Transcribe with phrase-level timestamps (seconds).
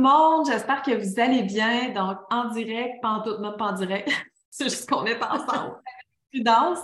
[0.00, 1.90] Le monde, j'espère que vous allez bien.
[1.90, 4.10] Donc, en direct, pas en tout, pas en direct,
[4.50, 5.76] c'est juste qu'on est ensemble
[6.32, 6.78] prudence.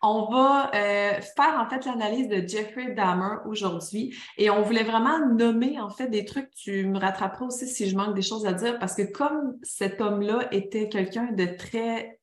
[0.00, 5.18] On va euh, faire en fait l'analyse de Jeffrey Dahmer aujourd'hui et on voulait vraiment
[5.18, 6.50] nommer en fait des trucs.
[6.52, 10.00] Tu me rattraperas aussi si je manque des choses à dire parce que comme cet
[10.00, 12.20] homme-là était quelqu'un de très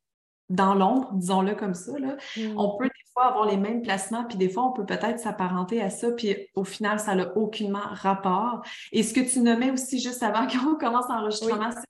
[0.54, 2.58] dans l'ombre, disons-le comme ça, là, mm.
[2.58, 5.82] on peut des fois avoir les mêmes placements, puis des fois, on peut peut-être s'apparenter
[5.82, 8.62] à ça, puis au final, ça n'a aucunement rapport.
[8.92, 11.86] Et ce que tu nommais aussi juste avant qu'on commence l'enregistrement, c'est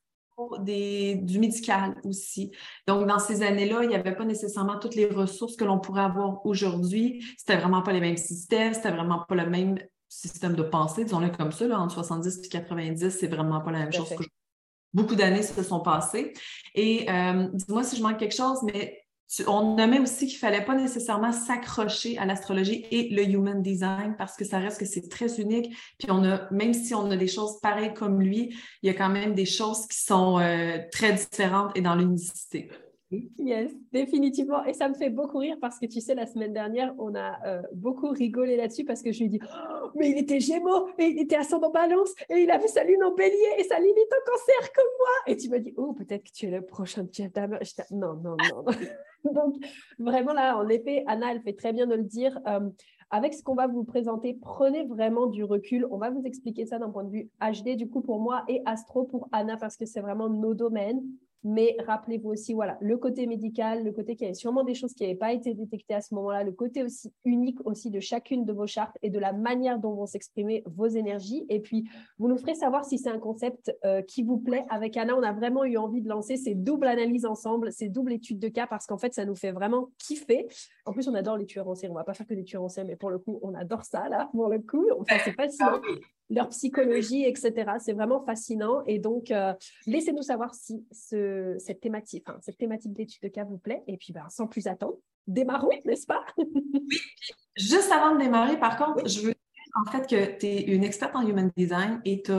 [0.60, 2.52] des, du médical aussi.
[2.88, 6.04] Donc, dans ces années-là, il n'y avait pas nécessairement toutes les ressources que l'on pourrait
[6.04, 7.24] avoir aujourd'hui.
[7.38, 9.78] C'était vraiment pas les mêmes systèmes, c'était vraiment pas le même
[10.10, 13.80] système de pensée, disons-le comme ça, là, entre 70 et 90, c'est vraiment pas la
[13.80, 14.24] même chose que
[14.94, 16.34] beaucoup d'années se sont passées.
[16.76, 19.04] Et euh, dis-moi si je manque quelque chose, mais
[19.48, 24.16] on nommait aussi qu'il ne fallait pas nécessairement s'accrocher à l'astrologie et le human design
[24.18, 25.76] parce que ça reste que c'est très unique.
[25.98, 28.94] Puis on a, même si on a des choses pareilles comme lui, il y a
[28.94, 32.70] quand même des choses qui sont euh, très différentes et dans l'unicité.
[33.38, 34.64] Yes, définitivement.
[34.66, 37.38] Et ça me fait beaucoup rire parce que tu sais, la semaine dernière, on a
[37.46, 41.06] euh, beaucoup rigolé là-dessus parce que je lui dit oh, Mais il était gémeaux et
[41.06, 44.32] il était ascendant balance et il avait sa lune en bélier et sa limite en
[44.32, 45.34] cancer comme moi.
[45.34, 47.60] Et tu m'as dit Oh, peut-être que tu es le prochain Jeff Dahmer.
[47.92, 48.66] Non, non, non.
[49.34, 49.56] Donc,
[50.00, 52.38] vraiment, là, en effet, Anna, elle fait très bien de le dire.
[52.48, 52.70] Euh,
[53.10, 55.86] avec ce qu'on va vous présenter, prenez vraiment du recul.
[55.92, 58.64] On va vous expliquer ça d'un point de vue HD, du coup, pour moi, et
[58.66, 61.04] Astro pour Anna, parce que c'est vraiment nos domaines.
[61.44, 64.94] Mais rappelez-vous aussi, voilà, le côté médical, le côté qu'il y avait sûrement des choses
[64.94, 68.46] qui n'avaient pas été détectées à ce moment-là, le côté aussi unique aussi de chacune
[68.46, 71.46] de vos chartes et de la manière dont vont s'exprimer vos énergies.
[71.50, 74.66] Et puis, vous nous ferez savoir si c'est un concept euh, qui vous plaît.
[74.70, 78.14] Avec Anna, on a vraiment eu envie de lancer ces doubles analyses ensemble, ces doubles
[78.14, 80.48] études de cas, parce qu'en fait, ça nous fait vraiment kiffer.
[80.86, 81.92] En plus, on adore les tueurs en série.
[81.92, 83.84] On va pas faire que des tueurs en série, mais pour le coup, on adore
[83.84, 84.88] ça, là, pour le coup.
[85.00, 85.82] Enfin, c'est fascinant.
[86.34, 87.74] Leur psychologie, etc.
[87.80, 88.84] C'est vraiment fascinant.
[88.88, 89.54] Et donc, euh,
[89.86, 93.84] laissez-nous savoir si ce, cette thématique, enfin, cette thématique d'étude de cas vous plaît.
[93.88, 96.24] Et puis, ben, sans plus attendre, démarrons, n'est-ce pas?
[96.38, 97.00] oui.
[97.56, 99.36] Juste avant de démarrer, par contre, je veux dire
[99.76, 102.32] en fait que tu es une experte en human design et tu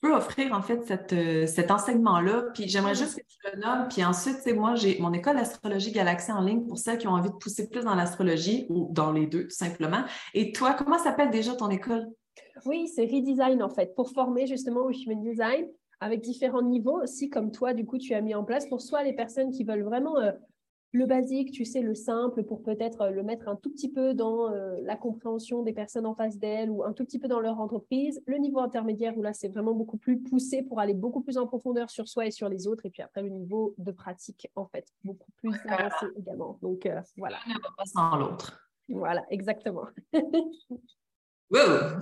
[0.00, 2.44] peux offrir en fait cette, cet enseignement-là.
[2.54, 3.88] Puis j'aimerais juste que tu le nommes.
[3.88, 7.12] Puis ensuite, c'est moi, j'ai mon école d'astrologie galaxie en ligne pour celles qui ont
[7.12, 10.04] envie de pousser plus dans l'astrologie ou dans les deux, tout simplement.
[10.32, 12.06] Et toi, comment s'appelle déjà ton école?
[12.66, 15.66] Oui, c'est redesign en fait, pour former justement au human design
[16.00, 19.02] avec différents niveaux aussi, comme toi, du coup, tu as mis en place pour soit
[19.02, 20.32] les personnes qui veulent vraiment euh,
[20.92, 24.12] le basique, tu sais, le simple, pour peut-être euh, le mettre un tout petit peu
[24.12, 27.40] dans euh, la compréhension des personnes en face d'elles ou un tout petit peu dans
[27.40, 28.22] leur entreprise.
[28.26, 31.46] Le niveau intermédiaire, où là, c'est vraiment beaucoup plus poussé pour aller beaucoup plus en
[31.46, 32.84] profondeur sur soi et sur les autres.
[32.86, 36.58] Et puis après, le niveau de pratique, en fait, beaucoup plus avancé également.
[36.60, 37.38] Donc, voilà.
[37.48, 38.60] ne va pas sans l'autre.
[38.88, 39.86] Voilà, exactement.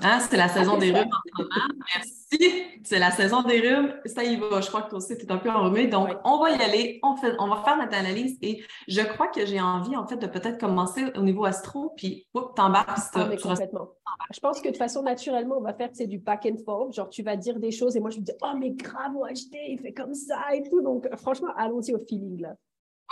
[0.03, 1.85] Hein, c'est la saison des rhumes en ce moment.
[1.95, 2.55] Merci.
[2.85, 3.95] C'est la saison des rhumes.
[4.07, 4.61] Ça y va.
[4.61, 5.87] Je crois que toi aussi, tu es un peu enrhumé.
[5.87, 7.01] Donc, on va y aller.
[7.03, 8.39] On, fait, on va faire notre analyse.
[8.43, 11.93] Et je crois que j'ai envie, en fait, de peut-être commencer au niveau astro.
[11.97, 12.27] Puis,
[12.57, 12.99] t'embarques.
[13.15, 13.89] Ah, complètement.
[14.33, 16.95] Je pense que de façon naturellement, on va faire du back and forth.
[16.95, 19.57] Genre, tu vas dire des choses et moi, je me dis, oh, mais grave, HD,
[19.69, 20.81] il fait comme ça et tout.
[20.81, 22.55] Donc, franchement, allons-y au feeling, là.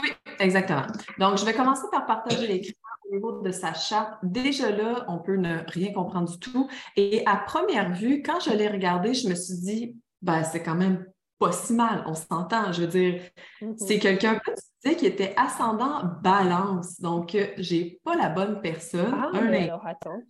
[0.02, 0.86] Oui, exactement.
[1.18, 2.72] Donc, je vais commencer par partager l'écran
[3.08, 4.14] au niveau de sa charte.
[4.22, 6.68] Déjà là, on peut ne rien comprendre du tout.
[6.96, 10.74] Et à première vue, quand je l'ai regardé, je me suis dit, ben, c'est quand
[10.74, 11.06] même
[11.38, 12.72] pas si mal, on s'entend.
[12.72, 13.22] Je veux dire,
[13.62, 13.74] mm-hmm.
[13.78, 14.38] c'est quelqu'un
[14.82, 17.00] qui était ascendant balance.
[17.00, 19.14] Donc, euh, j'ai pas la bonne personne.
[19.14, 20.20] Ah, alors attends.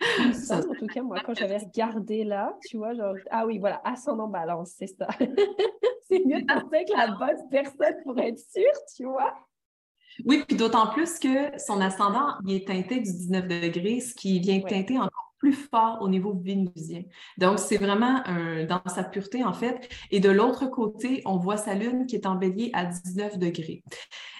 [0.34, 3.80] Ça, en tout cas, moi, quand j'avais regardé là, tu vois, genre, ah oui, voilà,
[3.84, 5.08] ascendant balance, c'est ça.
[6.08, 9.34] c'est mieux de penser que la bonne personne pour être sûre, tu vois.
[10.24, 14.40] Oui, puis d'autant plus que son ascendant, il est teinté du 19 degrés, ce qui
[14.40, 17.02] vient teinter encore plus fort au niveau vénusien.
[17.38, 18.22] Donc, c'est vraiment
[18.68, 19.88] dans sa pureté, en fait.
[20.10, 23.82] Et de l'autre côté, on voit sa lune qui est en bélier à 19 degrés.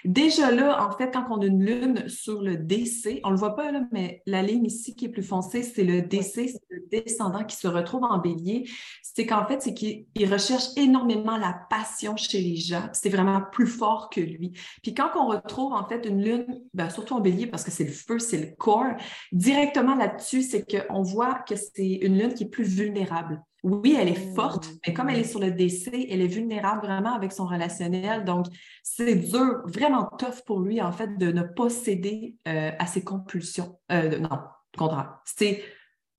[0.05, 3.39] Déjà là, en fait, quand on a une lune sur le DC, on ne le
[3.39, 6.61] voit pas là, mais la ligne ici qui est plus foncée, c'est le DC, c'est
[6.69, 8.69] le descendant qui se retrouve en bélier.
[9.03, 12.87] C'est qu'en fait, c'est qu'il recherche énormément la passion chez les gens.
[12.93, 14.53] C'est vraiment plus fort que lui.
[14.81, 17.83] Puis quand on retrouve, en fait, une lune, ben, surtout en bélier, parce que c'est
[17.83, 18.95] le feu, c'est le corps,
[19.31, 23.41] directement là-dessus, c'est que on voit que c'est une lune qui est plus vulnérable.
[23.63, 27.13] Oui, elle est forte, mais comme elle est sur le décès, elle est vulnérable vraiment
[27.13, 28.23] avec son relationnel.
[28.23, 28.45] Donc,
[28.83, 33.03] c'est dur, vraiment tough pour lui, en fait, de ne pas céder euh, à ses
[33.03, 33.79] compulsions.
[33.91, 35.19] Euh, non, au contraire.
[35.25, 35.63] C'est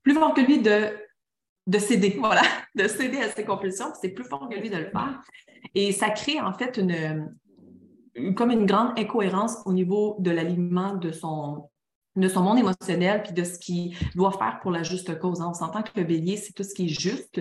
[0.03, 0.89] plus fort que lui de,
[1.67, 2.43] de céder, voilà,
[2.75, 3.93] de céder à ses compulsions.
[4.01, 5.21] C'est plus fort que lui de le faire.
[5.75, 7.33] Et ça crée, en fait, une,
[8.35, 11.71] comme une grande incohérence au niveau de l'alignement de son,
[12.17, 15.41] de son monde émotionnel puis de ce qu'il doit faire pour la juste cause.
[15.41, 17.41] On s'entend que le bélier, c'est tout ce qui est juste.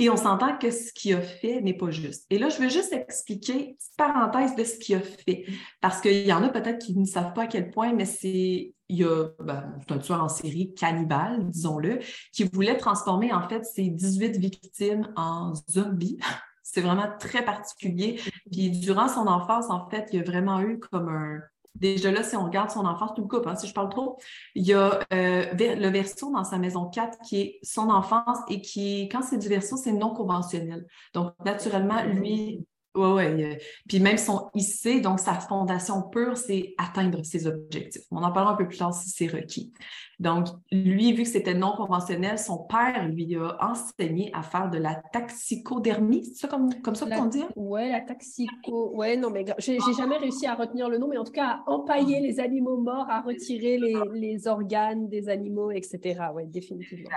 [0.00, 2.24] Et on s'entend que ce qu'il a fait n'est pas juste.
[2.30, 5.44] Et là, je veux juste expliquer petite parenthèse de ce qu'il a fait.
[5.80, 8.74] Parce qu'il y en a peut-être qui ne savent pas à quel point, mais c'est
[8.90, 11.98] il y a ben, un tueur en série cannibale, disons-le,
[12.32, 16.18] qui voulait transformer en fait ses 18 victimes en zombies.
[16.62, 18.20] c'est vraiment très particulier.
[18.52, 21.40] Puis durant son enfance, en fait, il y a vraiment eu comme un,
[21.80, 24.18] Déjà là, si on regarde son enfance, tout le coupe, hein, si je parle trop,
[24.54, 28.60] il y a euh, le verso dans sa maison 4 qui est son enfance et
[28.60, 30.86] qui, quand c'est du verso, c'est non conventionnel.
[31.14, 32.66] Donc, naturellement, lui,
[32.98, 33.44] oui, oui.
[33.44, 33.54] Euh,
[33.88, 38.02] puis même son IC, donc sa fondation pure, c'est atteindre ses objectifs.
[38.10, 39.72] On en parlera un peu plus tard si c'est requis.
[40.18, 44.78] Donc, lui, vu que c'était non conventionnel, son père lui a enseigné à faire de
[44.78, 46.24] la taxicodermie.
[46.24, 47.44] C'est ça comme, comme ça qu'on dit?
[47.54, 48.90] Oui, la taxico.
[48.94, 51.70] Oui, non, mais j'ai jamais réussi à retenir le nom, mais en tout cas, à
[51.70, 56.20] empailler les animaux morts, à retirer les, les organes des animaux, etc.
[56.34, 57.10] Oui, définitivement.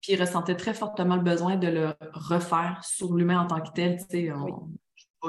[0.00, 3.72] Puis il ressentait très fortement le besoin de le refaire sur l'humain en tant que
[3.74, 3.96] tel.
[3.98, 4.32] Tu sais,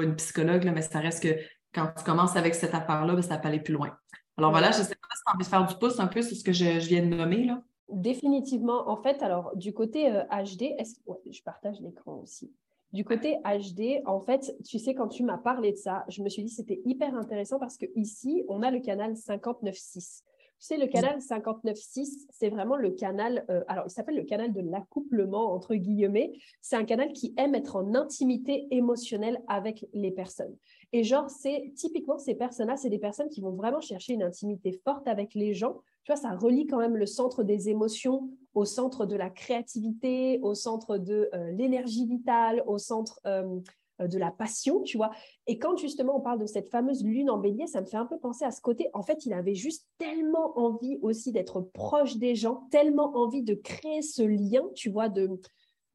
[0.02, 1.40] une psychologue, mais ça reste que
[1.74, 3.98] quand tu commences avec cette affaire-là, ben, ça peut aller plus loin.
[4.38, 6.08] Alors voilà, je ne sais pas si tu as envie de faire du pouce un
[6.08, 7.46] peu sur ce que je, viens de nommer.
[7.46, 7.62] Là.
[7.90, 8.90] Définitivement.
[8.90, 12.52] En fait, alors du côté HD, euh, est je partage l'écran aussi.
[12.94, 16.30] Du côté HD, en fait, tu sais, quand tu m'as parlé de ça, je me
[16.30, 20.24] suis dit c'était hyper intéressant parce que ici, on a le canal 59.6.
[20.60, 24.52] Tu sais, le canal 59.6, c'est vraiment le canal, euh, alors il s'appelle le canal
[24.52, 26.34] de l'accouplement, entre guillemets.
[26.62, 30.56] C'est un canal qui aime être en intimité émotionnelle avec les personnes.
[30.94, 34.72] Et genre, c'est typiquement ces personnes-là, c'est des personnes qui vont vraiment chercher une intimité
[34.84, 35.82] forte avec les gens.
[36.04, 40.40] Tu vois, ça relie quand même le centre des émotions au centre de la créativité,
[40.42, 43.60] au centre de euh, l'énergie vitale, au centre euh,
[44.00, 45.12] de la passion, tu vois.
[45.48, 48.06] Et quand justement on parle de cette fameuse lune en bélier, ça me fait un
[48.06, 48.90] peu penser à ce côté.
[48.94, 53.56] En fait, il avait juste tellement envie aussi d'être proche des gens, tellement envie de
[53.56, 55.30] créer ce lien, tu vois, de,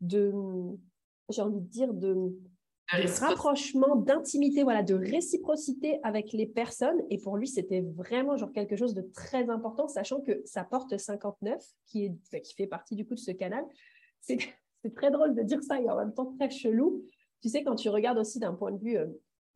[0.00, 0.32] de
[1.31, 2.32] j'ai envie de dire, de,
[3.20, 7.00] rapprochement, d'intimité, voilà, de réciprocité avec les personnes.
[7.10, 10.96] Et pour lui, c'était vraiment genre quelque chose de très important, sachant que sa porte
[10.96, 13.64] 59, qui, est, qui fait partie du coup de ce canal,
[14.20, 14.38] c'est
[14.94, 17.02] très drôle de dire ça et en même temps très chelou
[17.43, 19.06] tu sais, quand tu regardes aussi d'un point de vue euh,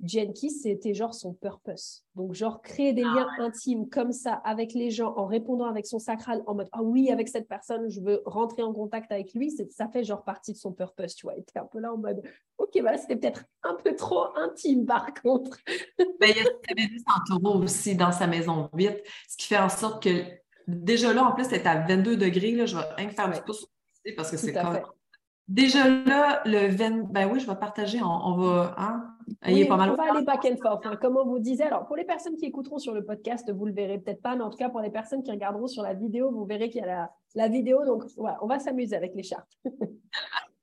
[0.09, 2.05] c'était genre son purpose.
[2.15, 5.87] Donc, genre, créer des ah liens intimes comme ça avec les gens en répondant avec
[5.87, 9.33] son sacral en mode Ah oui, avec cette personne, je veux rentrer en contact avec
[9.35, 9.51] lui.
[9.71, 11.35] Ça fait genre partie de son purpose, tu vois.
[11.37, 12.23] Il était un peu là en mode
[12.59, 15.59] Ok, voilà, c'était peut-être un peu trop intime par contre.
[16.21, 19.59] Ben, il y a Vénus en taureau aussi dans sa maison 8, ce qui fait
[19.59, 20.25] en sorte que
[20.67, 22.53] déjà là, en plus, c'est à 22 degrés.
[22.53, 23.67] Là, je vais rien faire du pouce
[24.17, 24.81] parce que c'est quand
[25.49, 29.15] Déjà là, le 20, ben oui, je vais partager, on, va, hein?
[29.47, 29.91] Il est pas mal.
[29.91, 31.65] On va aller back and forth, hein, comme on vous disait.
[31.65, 34.43] Alors, pour les personnes qui écouteront sur le podcast, vous le verrez peut-être pas, mais
[34.43, 36.85] en tout cas, pour les personnes qui regarderont sur la vidéo, vous verrez qu'il y
[36.85, 37.85] a la, la vidéo.
[37.85, 39.51] Donc, on va s'amuser avec les chartes.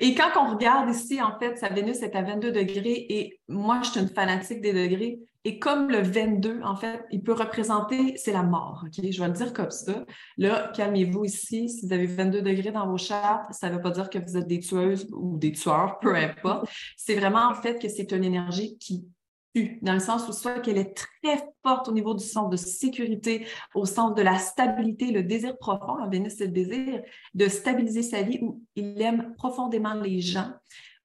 [0.00, 3.80] Et quand on regarde ici, en fait, sa Vénus est à 22 degrés et moi,
[3.82, 5.20] je suis une fanatique des degrés.
[5.44, 9.04] Et comme le 22, en fait, il peut représenter, c'est la mort, OK?
[9.10, 10.04] Je vais le dire comme ça.
[10.38, 11.68] Là, calmez-vous ici.
[11.68, 14.36] Si vous avez 22 degrés dans vos chartes, ça ne veut pas dire que vous
[14.36, 16.70] êtes des tueuses ou des tueurs, peu importe.
[16.96, 19.04] C'est vraiment, en fait, que c'est une énergie qui
[19.54, 23.46] dans le sens où soit qu'elle est très forte au niveau du centre de sécurité,
[23.74, 27.02] au centre de la stabilité, le désir profond, Vénus, c'est le désir
[27.34, 30.52] de stabiliser sa vie, où il aime profondément les gens,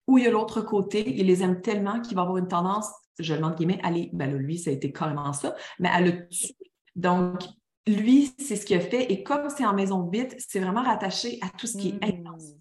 [0.07, 2.89] où il y a l'autre côté, il les aime tellement qu'il va avoir une tendance,
[3.19, 5.99] je le demande guillemets, à les, ben lui, ça a été carrément ça, mais à
[5.99, 6.55] le tuer.
[6.95, 7.41] Donc,
[7.85, 11.37] lui, c'est ce qu'il a fait, et comme c'est en maison vite, c'est vraiment rattaché
[11.41, 12.25] à tout ce qui est hmm.
[12.27, 12.53] intense,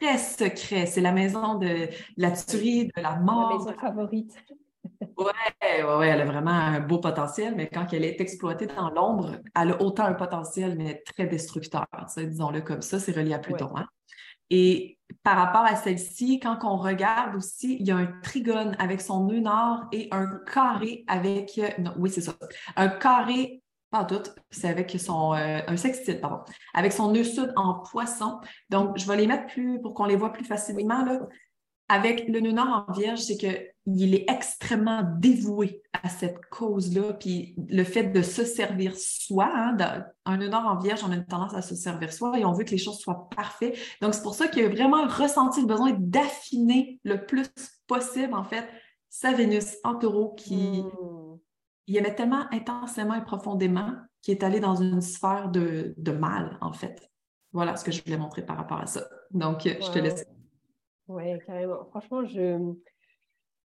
[0.00, 0.86] très secret.
[0.86, 3.50] C'est la maison de la tuerie, de la mort.
[3.50, 4.36] La maison favorite
[5.24, 9.36] ouais, ouais, elle a vraiment un beau potentiel, mais quand elle est exploitée dans l'ombre,
[9.54, 11.86] elle a autant un potentiel, mais très destructeur.
[12.16, 13.70] Disons-le comme ça, c'est relié à Pluton.
[13.76, 13.86] Hein.
[14.50, 19.00] Et par rapport à celle-ci, quand on regarde aussi, il y a un trigone avec
[19.00, 21.58] son nœud nord et un carré avec.
[21.78, 22.34] Non, oui, c'est ça.
[22.76, 25.32] Un carré, pas tout, c'est avec son.
[25.32, 26.42] Euh, un sextile, pardon.
[26.74, 28.40] Avec son nœud sud en poisson.
[28.68, 31.02] Donc, je vais les mettre plus pour qu'on les voit plus facilement.
[31.02, 31.20] Là.
[31.88, 37.14] Avec le nœud nord en vierge, c'est qu'il est extrêmement dévoué à cette cause-là.
[37.14, 41.26] Puis le fait de se servir soi, hein, un nord en vierge, on a une
[41.26, 43.76] tendance à se servir soi et on veut que les choses soient parfaites.
[44.00, 47.48] Donc, c'est pour ça qu'il a vraiment ressenti le besoin d'affiner le plus
[47.86, 48.68] possible, en fait,
[49.08, 51.38] sa Vénus en taureau qui hmm.
[51.86, 56.72] il aimait tellement intensément et profondément qu'il est allé dans une sphère de, mal, en
[56.72, 57.10] fait.
[57.52, 59.02] Voilà ce que je voulais montrer par rapport à ça.
[59.32, 60.24] Donc, je te laisse
[61.08, 61.84] oui, carrément.
[61.90, 62.74] Franchement, je...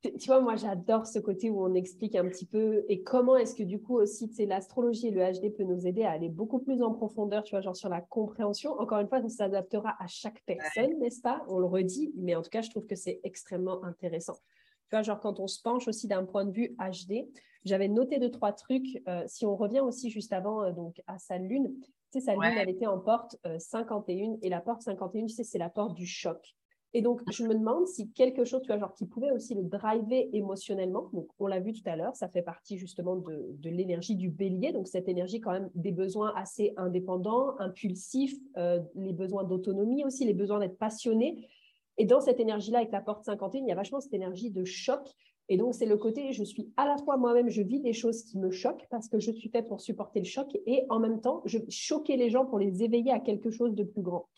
[0.03, 3.55] Tu vois, moi, j'adore ce côté où on explique un petit peu et comment est-ce
[3.55, 6.29] que du coup aussi, tu sais, l'astrologie et le HD peut nous aider à aller
[6.29, 8.73] beaucoup plus en profondeur, tu vois, genre sur la compréhension.
[8.81, 11.45] Encore une fois, ça s'adaptera à chaque personne, n'est-ce pas?
[11.49, 14.35] On le redit, mais en tout cas, je trouve que c'est extrêmement intéressant.
[14.35, 17.29] Tu vois, genre quand on se penche aussi d'un point de vue HD,
[17.65, 19.03] j'avais noté deux, trois trucs.
[19.09, 22.35] Euh, si on revient aussi juste avant euh, donc à sa lune, tu sais, sa
[22.35, 25.71] lune, elle était en porte 51 euh, et la porte 51, tu sais, c'est la
[25.71, 26.57] porte du choc.
[26.95, 29.63] Et donc, je me demande si quelque chose, tu vois, genre, qui pouvait aussi le
[29.63, 34.15] driver émotionnellement, donc on l'a vu tout à l'heure, ça fait partie justement de, l'énergie
[34.15, 39.45] du bélier, donc cette énergie quand même des besoins assez indépendants, impulsifs, euh, les besoins
[39.45, 41.49] d'autonomie aussi, les besoins d'être passionné.
[41.97, 44.65] Et dans cette énergie-là, avec la porte 51, il y a vachement cette énergie de
[44.65, 45.01] choc.
[45.49, 48.23] Et donc, c'est le côté, je suis à la fois moi-même, je vis des choses
[48.23, 51.21] qui me choquent parce que je suis faite pour supporter le choc et en même
[51.21, 54.29] temps, je choquer les gens pour les éveiller à quelque chose de plus grand.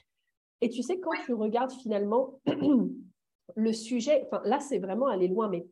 [0.65, 2.41] Et tu sais, quand tu regardes finalement
[3.55, 5.67] le sujet, enfin là, c'est vraiment aller loin, mais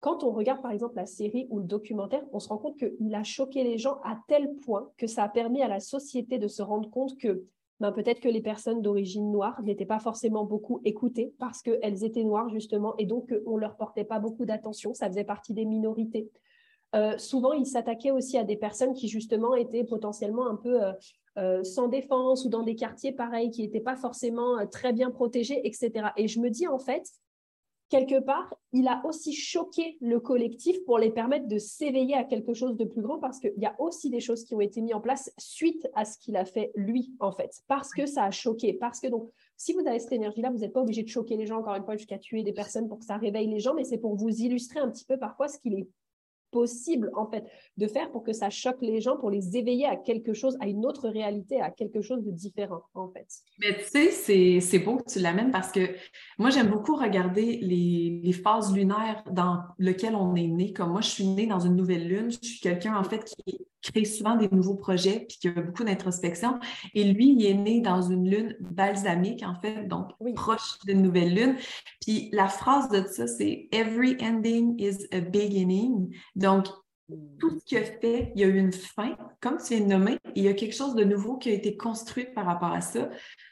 [0.00, 3.14] quand on regarde par exemple la série ou le documentaire, on se rend compte qu'il
[3.14, 6.48] a choqué les gens à tel point que ça a permis à la société de
[6.48, 7.46] se rendre compte que
[7.80, 12.24] ben, peut-être que les personnes d'origine noire n'étaient pas forcément beaucoup écoutées parce qu'elles étaient
[12.24, 15.64] noires justement et donc on ne leur portait pas beaucoup d'attention, ça faisait partie des
[15.64, 16.30] minorités.
[16.94, 20.92] Euh, souvent, il s'attaquait aussi à des personnes qui justement étaient potentiellement un peu euh,
[21.40, 25.10] euh, sans défense ou dans des quartiers pareils qui n'étaient pas forcément euh, très bien
[25.10, 26.08] protégés, etc.
[26.16, 27.02] Et je me dis en fait,
[27.88, 32.54] quelque part, il a aussi choqué le collectif pour les permettre de s'éveiller à quelque
[32.54, 34.94] chose de plus grand parce qu'il y a aussi des choses qui ont été mises
[34.94, 38.30] en place suite à ce qu'il a fait lui, en fait, parce que ça a
[38.30, 38.72] choqué.
[38.72, 41.46] Parce que donc, si vous avez cette énergie-là, vous n'êtes pas obligé de choquer les
[41.46, 43.84] gens, encore une fois, jusqu'à tuer des personnes pour que ça réveille les gens, mais
[43.84, 45.88] c'est pour vous illustrer un petit peu parfois ce qu'il est
[46.50, 47.44] possible en fait
[47.76, 50.66] de faire pour que ça choque les gens, pour les éveiller à quelque chose, à
[50.66, 53.26] une autre réalité, à quelque chose de différent en fait.
[53.60, 55.94] Mais tu sais, c'est beau que tu l'amènes parce que
[56.38, 60.72] moi j'aime beaucoup regarder les, phases lunaires dans lesquelles on est né.
[60.72, 63.66] Comme moi, je suis née dans une nouvelle lune, je suis quelqu'un en fait qui
[63.82, 66.58] crée souvent des nouveaux projets puis qui a beaucoup d'introspection.
[66.94, 71.34] Et lui, il est né dans une lune balsamique en fait, donc proche d'une nouvelle
[71.34, 71.56] lune.
[72.00, 76.14] Puis la phrase de ça, c'est Every ending is a beginning.
[76.36, 76.68] Donc,
[77.38, 79.90] tout ce qu'il a fait, il y a eu une fin, comme tu viens de
[79.90, 82.72] nommer, et il y a quelque chose de nouveau qui a été construit par rapport
[82.72, 83.10] à ça.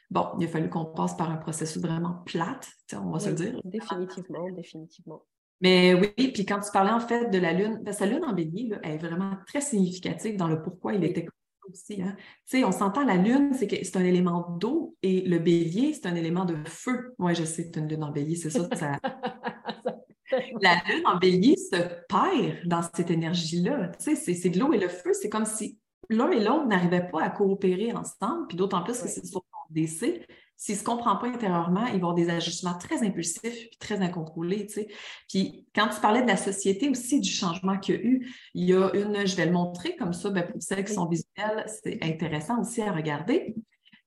[0.09, 3.35] Bon, il a fallu qu'on passe par un processus vraiment plate, on va se le
[3.35, 3.61] dire.
[3.65, 5.25] Définitivement, définitivement.
[5.61, 8.33] Mais oui, puis quand tu parlais en fait de la lune, ben, sa lune en
[8.33, 11.27] bélier est vraiment très significative dans le pourquoi il était
[11.69, 12.01] aussi.
[12.01, 12.15] Hein.
[12.45, 15.93] Tu sais, on s'entend, la lune, c'est que c'est un élément d'eau et le bélier,
[15.93, 17.13] c'est un élément de feu.
[17.19, 18.67] Oui, je sais que tu as une lune en bélier, c'est ça.
[18.75, 18.99] ça...
[20.61, 23.91] la lune en bélier se perd dans cette énergie-là.
[23.99, 25.11] Tu sais, c'est de l'eau et le feu.
[25.13, 25.77] C'est comme si
[26.09, 29.73] l'un et l'autre n'arrivaient pas à coopérer ensemble, puis d'autant plus que c'est sur ton
[29.73, 30.25] décès.
[30.61, 34.01] S'il ne se comprend pas intérieurement, il va avoir des ajustements très impulsifs et très
[34.01, 34.67] incontrôlés.
[34.67, 34.87] Tu sais.
[35.29, 38.65] Puis quand tu parlais de la société aussi, du changement qu'il y a eu, il
[38.65, 41.65] y a une, je vais le montrer comme ça, ben, pour celles qui sont visuelles,
[41.81, 43.55] c'est intéressant aussi à regarder.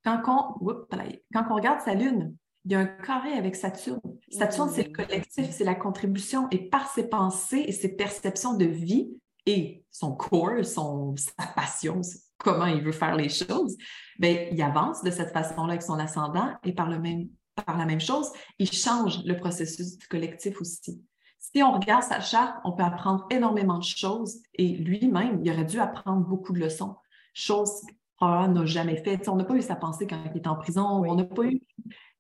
[0.04, 0.84] Quand on,
[1.32, 4.02] quand on regarde sa lune, il y a un carré avec Saturne.
[4.30, 4.92] Saturne, c'est le mmh.
[4.92, 6.48] collectif, c'est la contribution.
[6.50, 9.08] Et par ses pensées et ses perceptions de vie
[9.46, 12.02] et son corps, son, sa passion,
[12.42, 13.76] comment il veut faire les choses,
[14.18, 17.28] bien, il avance de cette façon-là avec son ascendant et par, le même,
[17.66, 21.02] par la même chose, il change le processus du collectif aussi.
[21.38, 25.64] Si on regarde sa charte, on peut apprendre énormément de choses et lui-même, il aurait
[25.64, 26.96] dû apprendre beaucoup de leçons,
[27.34, 27.82] choses
[28.18, 29.28] qu'il n'a jamais faites.
[29.28, 31.60] On n'a pas eu sa pensée quand il était en prison, on n'a pas eu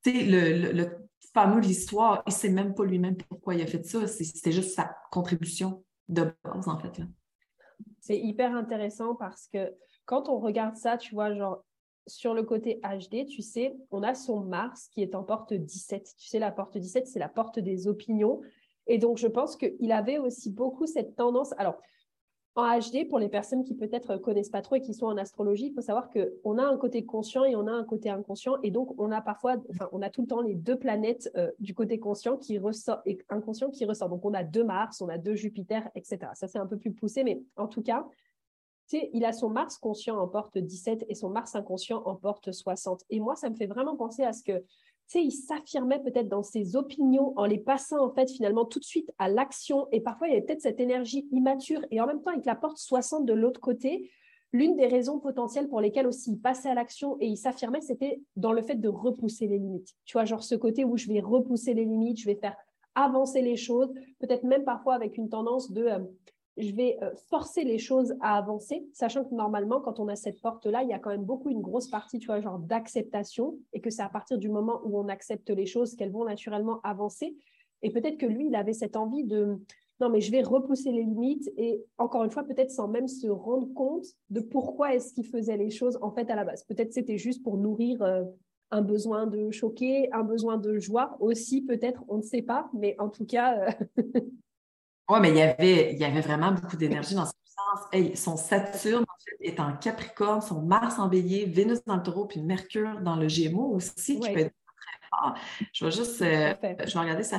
[0.06, 1.02] le, le,
[1.32, 4.06] fameux histoire, il ne sait même pas lui-même pourquoi il a fait ça.
[4.06, 7.00] C'était juste sa contribution de base, en fait.
[8.00, 9.72] C'est hyper intéressant parce que
[10.04, 11.64] quand on regarde ça, tu vois, genre,
[12.06, 16.14] sur le côté HD, tu sais, on a son Mars qui est en porte 17.
[16.18, 18.40] Tu sais, la porte 17, c'est la porte des opinions.
[18.86, 21.52] Et donc, je pense qu'il avait aussi beaucoup cette tendance.
[21.58, 21.76] Alors,
[22.54, 25.68] en HD, pour les personnes qui peut-être connaissent pas trop et qui sont en astrologie,
[25.68, 28.58] il faut savoir qu'on a un côté conscient et on a un côté inconscient.
[28.62, 31.50] Et donc, on a parfois, enfin, on a tout le temps les deux planètes euh,
[31.60, 34.10] du côté conscient qui ressort et inconscient qui ressort.
[34.10, 36.18] Donc, on a deux Mars, on a deux Jupiter, etc.
[36.34, 38.06] Ça, c'est un peu plus poussé, mais en tout cas,
[39.12, 43.02] il a son Mars conscient en porte 17 et son Mars inconscient en porte 60.
[43.08, 44.62] Et moi, ça me fait vraiment penser à ce que
[45.14, 49.10] il s'affirmait peut-être dans ses opinions en les passant en fait finalement tout de suite
[49.18, 49.86] à l'action.
[49.92, 51.80] Et parfois, il y avait peut-être cette énergie immature.
[51.90, 54.10] Et en même temps, avec la porte 60 de l'autre côté,
[54.52, 58.22] l'une des raisons potentielles pour lesquelles aussi il passait à l'action et il s'affirmait, c'était
[58.36, 59.94] dans le fait de repousser les limites.
[60.04, 62.56] Tu vois, genre ce côté où je vais repousser les limites, je vais faire
[62.94, 65.98] avancer les choses, peut-être même parfois avec une tendance de euh,
[66.56, 70.40] je vais euh, forcer les choses à avancer, sachant que normalement, quand on a cette
[70.40, 73.80] porte-là, il y a quand même beaucoup, une grosse partie, tu vois, genre d'acceptation, et
[73.80, 77.36] que c'est à partir du moment où on accepte les choses qu'elles vont naturellement avancer.
[77.82, 79.58] Et peut-être que lui, il avait cette envie de,
[80.00, 83.28] non, mais je vais repousser les limites, et encore une fois, peut-être sans même se
[83.28, 86.64] rendre compte de pourquoi est-ce qu'il faisait les choses, en fait, à la base.
[86.64, 88.24] Peut-être c'était juste pour nourrir euh,
[88.70, 92.94] un besoin de choquer, un besoin de joie aussi, peut-être, on ne sait pas, mais
[92.98, 93.74] en tout cas...
[95.12, 98.18] Oui, mais il y avait, il y avait vraiment beaucoup d'énergie dans ce sens.
[98.18, 102.24] son Saturne, en fait, est en Capricorne, son Mars en bélier, Vénus dans le taureau,
[102.24, 105.34] puis Mercure dans le Gémeaux aussi, qui peut être très fort.
[105.74, 107.38] Je vais juste, euh, je vais regarder ça.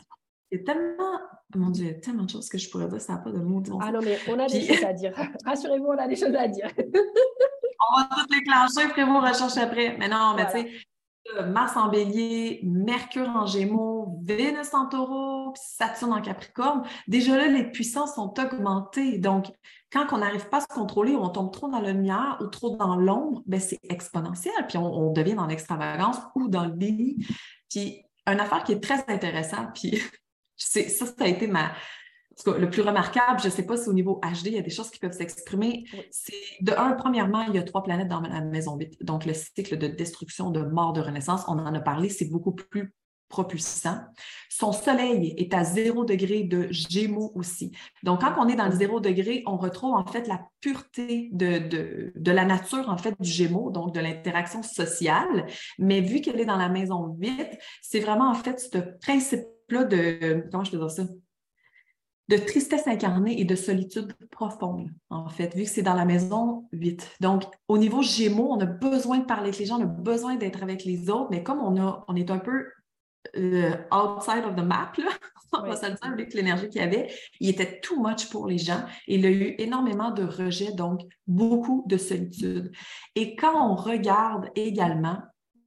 [0.51, 1.19] Il y a tellement,
[1.55, 3.31] mon Dieu, il y a tellement de choses que je pourrais dire, ça n'a pas
[3.31, 3.63] de mots.
[3.81, 5.11] Ah non, mais on a des choses à dire.
[5.43, 6.69] Rassurez-vous, on a des choses à dire.
[6.77, 9.97] on va tout déclencher, après vos recherches après.
[9.97, 10.71] Mais non, mais tu sais,
[11.45, 17.69] Mars en bélier, Mercure en gémeaux, Vénus en taureau, Saturne en capricorne, déjà là, les
[17.71, 19.17] puissances sont augmentées.
[19.19, 19.47] Donc,
[19.91, 22.75] quand on n'arrive pas à se contrôler, on tombe trop dans la lumière ou trop
[22.75, 24.53] dans l'ombre, ben, c'est exponentiel.
[24.67, 27.25] Puis on, devient dans l'extravagance ou dans le déni.
[27.69, 30.01] Puis, une affaire qui est très intéressante, puis
[30.57, 31.71] ça, ça a été ma,
[32.45, 34.69] le plus remarquable, je ne sais pas si au niveau HD, il y a des
[34.69, 35.85] choses qui peuvent s'exprimer.
[36.11, 39.03] C'est de un, premièrement, il y a trois planètes dans la maison 8.
[39.03, 42.53] Donc, le cycle de destruction, de mort, de renaissance, on en a parlé, c'est beaucoup
[42.53, 42.93] plus
[43.29, 43.97] propulsant.
[44.47, 47.71] Son soleil est à zéro degré de gémeaux aussi.
[48.03, 51.57] Donc, quand on est dans le zéro degré, on retrouve en fait la pureté de,
[51.57, 55.47] de, de la nature, en fait, du gémeaux, donc de l'interaction sociale.
[55.79, 60.47] Mais vu qu'elle est dans la maison 8, c'est vraiment en fait ce principe-là de,
[60.51, 61.03] comment je peux dire ça?
[62.29, 66.67] De tristesse incarnée et de solitude profonde, en fait, vu que c'est dans la maison
[66.71, 67.17] 8.
[67.19, 70.35] Donc, au niveau Gémeaux, on a besoin de parler avec les gens, on a besoin
[70.35, 72.65] d'être avec les autres, mais comme on, a, on est un peu
[73.35, 75.09] euh, outside of the map, là,
[75.53, 78.47] on va se le dire, avec l'énergie qu'il y avait, il était too much pour
[78.47, 82.71] les gens il a eu énormément de rejet, donc beaucoup de solitude.
[83.15, 85.19] Et quand on regarde également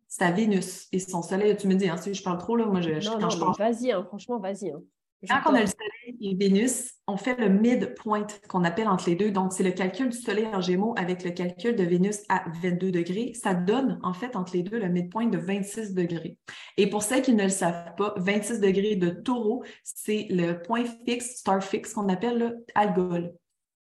[0.08, 2.80] sa Vénus et son soleil, tu me dis, hein, si je parle trop, là, moi,
[2.80, 4.70] je, non, non, vas-y, hein, franchement, vas-y.
[4.70, 4.80] Hein.
[5.28, 9.16] Quand on a le Soleil et Vénus, on fait le midpoint qu'on appelle entre les
[9.16, 9.30] deux.
[9.30, 12.90] Donc, c'est le calcul du Soleil en Gémeaux avec le calcul de Vénus à 22
[12.90, 13.32] degrés.
[13.34, 16.38] Ça donne, en fait, entre les deux, le midpoint de 26 degrés.
[16.76, 20.84] Et pour ceux qui ne le savent pas, 26 degrés de taureau, c'est le point
[21.06, 23.32] fixe, star fixe, qu'on appelle le Algol.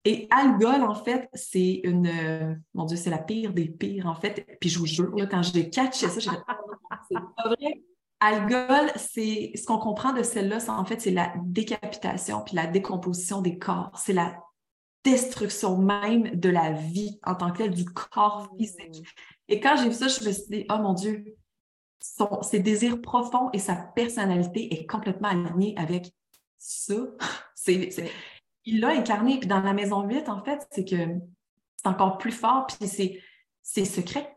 [0.05, 2.07] Et Algol, en fait, c'est une.
[2.07, 4.47] Euh, mon Dieu, c'est la pire des pires, en fait.
[4.61, 6.31] Puis je vous jure, quand j'ai catché ça, j'ai
[7.09, 7.83] c'est pas vrai.
[8.21, 13.41] Algol, c'est ce qu'on comprend de celle-là, en fait, c'est la décapitation puis la décomposition
[13.41, 13.91] des corps.
[13.97, 14.39] C'est la
[15.05, 19.07] destruction même de la vie en tant que telle, du corps physique.
[19.49, 21.37] Et quand j'ai vu ça, je me suis dit, oh mon Dieu,
[22.01, 26.13] son, ses désirs profonds et sa personnalité est complètement alignée avec
[26.59, 26.95] ça.
[27.67, 29.39] il l'a incarné.
[29.39, 30.97] Puis dans la maison 8, en fait, c'est que
[31.77, 32.89] c'est encore plus fort, puis
[33.63, 34.37] c'est secret.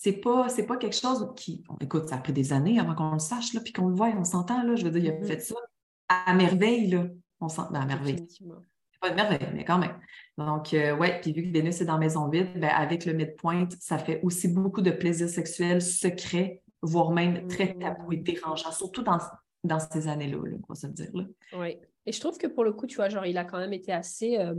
[0.00, 1.64] C'est pas, c'est pas quelque chose qui.
[1.80, 4.08] écoute, ça a pris des années avant qu'on le sache, là, puis qu'on le voit,
[4.16, 4.76] on s'entend, là.
[4.76, 5.26] Je veux dire, il a mm-hmm.
[5.26, 5.56] fait ça
[6.08, 7.06] à merveille, là.
[7.40, 8.24] On s'entend ben, à merveille.
[8.28, 9.98] C'est pas de merveille, mais quand même.
[10.38, 13.68] Donc, euh, ouais, puis vu que Vénus est dans Maison Vide, ben, avec le midpoint,
[13.80, 17.80] ça fait aussi beaucoup de plaisir sexuel secret, voire même très mm-hmm.
[17.80, 19.18] tabou et dérangeant, surtout dans,
[19.64, 21.10] dans ces années-là, là, on va se dire.
[21.12, 21.24] Là.
[21.54, 21.76] Oui.
[22.06, 23.92] Et je trouve que pour le coup, tu vois, genre, il a quand même été
[23.92, 24.38] assez.
[24.38, 24.54] Euh,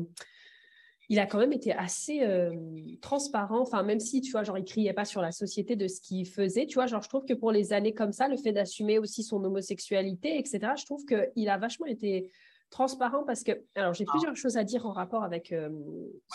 [1.09, 2.51] il a quand même été assez euh,
[3.01, 3.61] transparent.
[3.61, 6.27] Enfin, même si, tu vois, genre, il criait pas sur la société de ce qu'il
[6.27, 8.99] faisait, tu vois, genre, je trouve que pour les années comme ça, le fait d'assumer
[8.99, 12.31] aussi son homosexualité, etc., je trouve qu'il a vachement été
[12.69, 14.11] transparent parce que, alors, j'ai ah.
[14.11, 15.69] plusieurs choses à dire en rapport avec euh,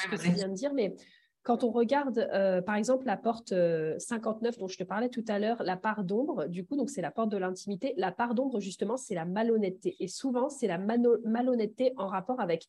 [0.02, 0.96] ce que tu viens de dire, mais
[1.44, 3.54] quand on regarde, euh, par exemple, la porte
[3.98, 7.02] 59 dont je te parlais tout à l'heure, la part d'ombre, du coup, donc c'est
[7.02, 7.92] la porte de l'intimité.
[7.98, 9.94] La part d'ombre, justement, c'est la malhonnêteté.
[10.00, 12.66] Et souvent, c'est la malhonnêteté en rapport avec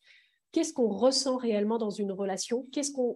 [0.52, 2.66] qu'est-ce qu'on ressent réellement dans une relation,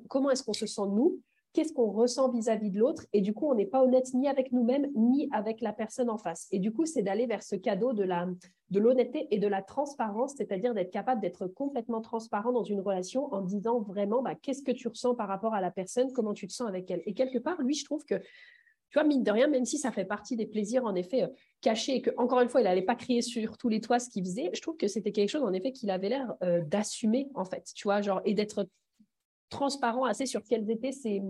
[0.09, 1.21] comment est-ce qu'on se sent nous?
[1.53, 3.07] Qu'est-ce qu'on ressent vis-à-vis de l'autre?
[3.13, 6.17] Et du coup, on n'est pas honnête ni avec nous-mêmes ni avec la personne en
[6.17, 6.47] face.
[6.53, 10.75] Et du coup, c'est d'aller vers ce cadeau de l'honnêteté et de la transparence, c'est-à-dire
[10.75, 14.87] d'être capable d'être complètement transparent dans une relation en disant vraiment bah, qu'est-ce que tu
[14.87, 17.03] ressens par rapport à la personne, comment tu te sens avec elle?
[17.05, 18.15] Et quelque part, lui, je trouve que
[18.91, 21.29] tu vois, mine de rien, même si ça fait partie des plaisirs, en effet, euh,
[21.61, 24.11] cachés, et que, encore une fois, il n'allait pas crier sur tous les toits ce
[24.11, 27.29] qu'il faisait, je trouve que c'était quelque chose, en effet, qu'il avait l'air euh, d'assumer,
[27.35, 28.69] en fait, tu vois, genre, et d'être
[29.49, 31.23] transparent assez sur quels étaient ses,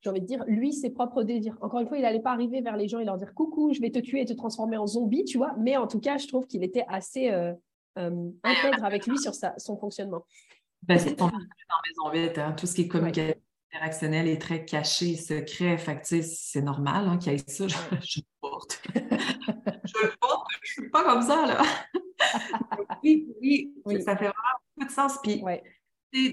[0.00, 1.56] j'ai envie de dire, lui, ses propres désirs.
[1.60, 3.80] Encore une fois, il n'allait pas arriver vers les gens et leur dire coucou, je
[3.80, 6.28] vais te tuer et te transformer en zombie, tu vois, mais en tout cas, je
[6.28, 7.52] trouve qu'il était assez euh,
[7.96, 10.24] intègre avec lui sur sa, son fonctionnement.
[10.82, 13.40] Ben, c'est dans Maison Vite, hein, tout ce qui est communication
[13.72, 15.78] interactionnel est très caché, secret.
[15.78, 17.66] Fait c'est normal hein, qu'il y ait ça.
[18.00, 18.82] Je, le porte.
[18.94, 20.46] je le porte.
[20.62, 21.62] Je suis pas comme ça, là.
[23.02, 25.18] oui, oui, ça fait vraiment beaucoup de sens.
[25.22, 25.42] Puis,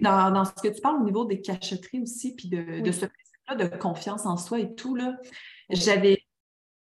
[0.02, 3.06] dans, dans, ce que tu parles au niveau des cachotteries aussi, puis de, de ce
[3.06, 5.16] principe-là de confiance en soi et tout, là,
[5.70, 6.24] j'avais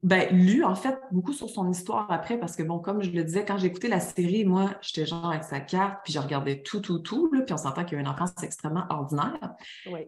[0.03, 3.23] ben, lu, en fait, beaucoup sur son histoire après, parce que, bon, comme je le
[3.23, 6.81] disais, quand j'écoutais la série, moi, j'étais genre avec sa carte, puis je regardais tout,
[6.81, 9.55] tout, tout, là, puis on s'entend qu'il a une enfance extrêmement ordinaire.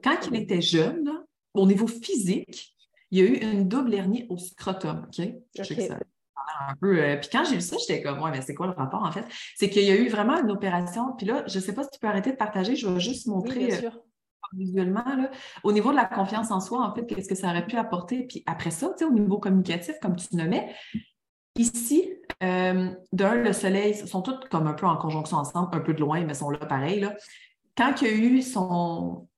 [0.03, 1.11] Quand il était jeune,
[1.55, 2.75] au niveau physique,
[3.11, 5.29] il y a eu une double hernie au scrotum, OK?
[5.59, 5.99] Je sais que ça
[6.69, 6.99] un peu.
[6.99, 9.13] Euh, puis quand j'ai vu ça, j'étais comme, ouais, mais c'est quoi le rapport, en
[9.13, 9.25] fait?
[9.57, 11.91] C'est qu'il y a eu vraiment une opération, puis là, je ne sais pas si
[11.91, 13.67] tu peux arrêter de partager, je vais juste montrer.
[13.67, 14.01] bien euh, sûr
[14.55, 15.05] visuellement.
[15.65, 18.25] Au niveau de la confiance en soi, en fait, qu'est-ce que ça aurait pu apporter?
[18.25, 20.75] Puis après ça, au niveau communicatif, comme tu nommais,
[21.57, 22.13] ici,
[22.43, 26.01] euh, d'un, le soleil, sont toutes comme un peu en conjonction ensemble, un peu de
[26.01, 27.01] loin, mais sont là pareil.
[27.01, 27.15] Là.
[27.77, 29.29] Quand il y a eu son,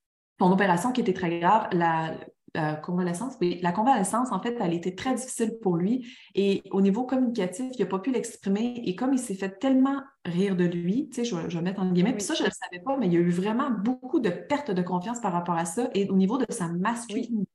[0.40, 2.14] son opération qui était très grave, la,
[2.54, 6.06] la convalescence, la convalescence, en fait, elle était très difficile pour lui.
[6.34, 8.80] Et au niveau communicatif, il n'a pas pu l'exprimer.
[8.84, 11.90] Et comme il s'est fait tellement rire de lui, tu sais, je, vais mettre en
[11.90, 14.20] guillemets, puis ça, je ne le savais pas, mais il y a eu vraiment beaucoup
[14.20, 15.88] de perte de confiance par rapport à ça.
[15.94, 17.48] Et au niveau de sa masculinité,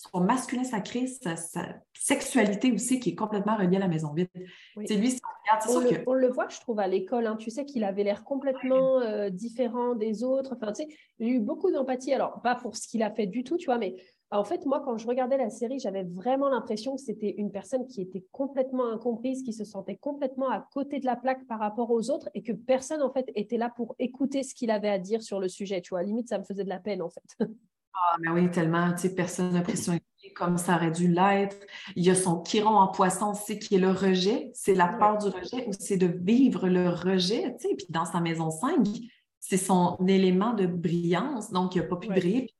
[0.00, 1.34] son masculin sacré, sa,
[1.92, 4.28] sexualité aussi, qui est complètement reliée à la maison vide.
[4.86, 5.20] C'est lui,
[5.68, 7.26] on, on, le, on le voit, je trouve, à l'école.
[7.26, 7.36] Hein.
[7.36, 10.56] Tu sais qu'il avait l'air complètement euh, différent des autres.
[10.56, 12.14] Enfin, tu sais, j'ai eu beaucoup d'empathie.
[12.14, 13.96] Alors, pas pour ce qu'il a fait du tout, tu vois, mais
[14.30, 17.86] en fait, moi, quand je regardais la série, j'avais vraiment l'impression que c'était une personne
[17.86, 21.90] qui était complètement incomprise, qui se sentait complètement à côté de la plaque par rapport
[21.90, 24.98] aux autres et que personne, en fait, était là pour écouter ce qu'il avait à
[24.98, 25.82] dire sur le sujet.
[25.82, 27.36] Tu vois, limite, ça me faisait de la peine, en fait.
[27.94, 28.92] Ah, mais oui, tellement.
[28.92, 29.78] Tu sais, personne n'a pris
[30.36, 31.56] comme ça aurait dû l'être.
[31.96, 34.50] Il y a son chiron en poisson aussi qui est le rejet.
[34.54, 37.56] C'est la peur du rejet ou c'est de vivre le rejet.
[37.60, 38.86] Tu sais, puis dans sa maison 5,
[39.40, 41.50] c'est son élément de brillance.
[41.50, 42.54] Donc, il n'a pas pu briller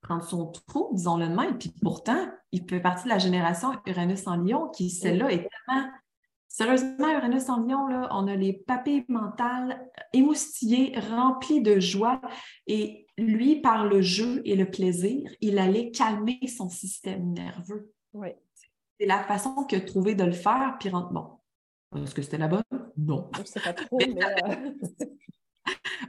[0.00, 1.58] prendre son trou, disons-le de même.
[1.58, 5.88] Puis pourtant, il fait partie de la génération Uranus en Lion, qui, celle-là, est tellement.
[6.48, 12.20] Sérieusement, Uranus en Lion, là, on a les papilles mentales émoustillées, remplies de joie.
[12.66, 17.92] Et lui, par le jeu et le plaisir, il allait calmer son système nerveux.
[18.12, 18.28] Oui.
[18.98, 20.76] C'est la façon qu'il a trouvé de le faire.
[20.78, 21.38] Puis, bon,
[21.96, 22.62] est-ce que c'était la bonne?
[22.96, 23.30] Non.
[23.44, 24.24] C'est pas trop, mais.
[24.24, 24.70] Euh,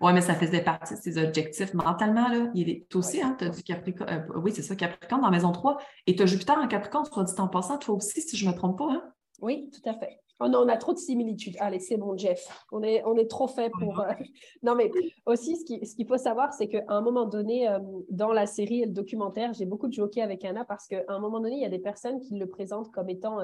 [0.02, 1.74] oui, mais ça faisait partie de ses objectifs.
[1.74, 4.10] Mentalement, là, il est aussi, hein, tu as du Capricorne.
[4.10, 5.78] Euh, oui, c'est ça, Capricorne dans Maison 3.
[6.08, 8.52] Et tu as Jupiter en Capricorne, soit dit en passant, toi aussi, si je ne
[8.52, 8.92] me trompe pas.
[8.92, 9.04] Hein?
[9.42, 10.20] Oui, tout à fait.
[10.44, 11.56] Oh non, on a trop de similitudes.
[11.60, 12.66] Allez, c'est bon, Jeff.
[12.72, 14.00] On est, on est trop fait pour.
[14.00, 14.12] Euh,
[14.64, 14.90] non, mais
[15.28, 18.82] aussi, ce qu'il ce faut savoir, c'est qu'à un moment donné, euh, dans la série
[18.82, 21.66] et le documentaire, j'ai beaucoup de avec Anna parce qu'à un moment donné, il y
[21.66, 23.38] a des personnes qui le présentent comme étant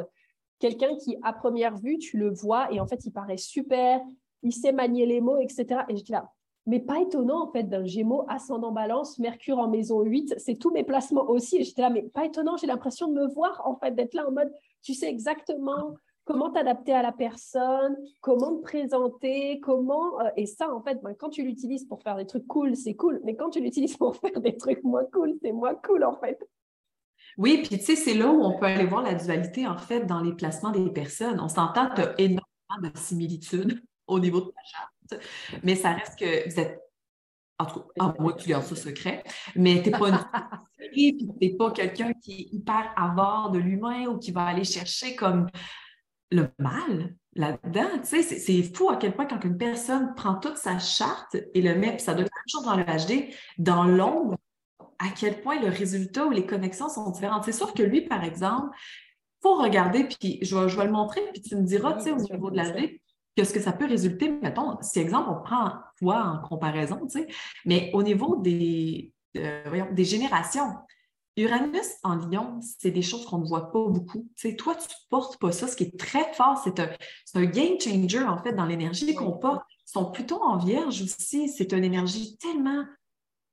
[0.57, 4.01] quelqu'un qui, à première vue, tu le vois et en fait, il paraît super,
[4.41, 5.81] il sait manier les mots, etc.
[5.89, 6.31] Et je dis là,
[6.65, 10.71] mais pas étonnant en fait d'un Gémeaux ascendant balance, Mercure en maison 8, c'est tous
[10.71, 11.57] mes placements aussi.
[11.57, 14.27] Et j'étais là, mais pas étonnant, j'ai l'impression de me voir en fait, d'être là
[14.27, 15.95] en mode, tu sais exactement
[16.27, 20.19] comment t'adapter à la personne, comment te présenter, comment...
[20.19, 22.95] Euh, et ça, en fait, ben, quand tu l'utilises pour faire des trucs cool, c'est
[22.95, 26.19] cool, mais quand tu l'utilises pour faire des trucs moins cool, c'est moins cool en
[26.19, 26.37] fait.
[27.37, 30.05] Oui, puis tu sais, c'est là où on peut aller voir la dualité en fait
[30.05, 31.39] dans les placements des personnes.
[31.39, 32.43] On s'entend, tu as énormément
[32.83, 35.23] de similitudes au niveau de ta charte.
[35.63, 36.81] Mais ça reste que vous êtes.
[37.59, 39.23] En tout cas, moi, tu gardes ça secret,
[39.55, 40.19] mais tu n'es pas une
[40.93, 45.15] tu n'es pas quelqu'un qui est hyper avare de l'humain ou qui va aller chercher
[45.15, 45.47] comme
[46.31, 47.99] le mal là-dedans.
[48.03, 51.61] Tu sais, c'est fou à quel point quand une personne prend toute sa charte et
[51.61, 54.35] le met, puis ça doit être toujours dans le HD, dans l'ombre,
[54.99, 57.43] à quel point le résultat ou les connexions sont différentes.
[57.43, 60.91] C'est sûr que lui, par exemple, il faut regarder, puis je vais, je vais le
[60.91, 62.99] montrer, puis tu me diras, tu sais, au niveau de la vie,
[63.35, 67.27] qu'est-ce que ça peut résulter, mettons, si exemple, on prend toi en comparaison, tu sais,
[67.65, 70.73] mais au niveau des, euh, des générations,
[71.37, 74.27] Uranus en lion, c'est des choses qu'on ne voit pas beaucoup.
[74.35, 75.67] Tu sais, toi, tu ne portes pas ça.
[75.67, 76.89] Ce qui est très fort, c'est un,
[77.35, 79.63] un, game changer, en fait, dans l'énergie qu'on porte.
[79.87, 81.47] Ils sont plutôt en vierge aussi.
[81.49, 82.83] C'est une énergie tellement,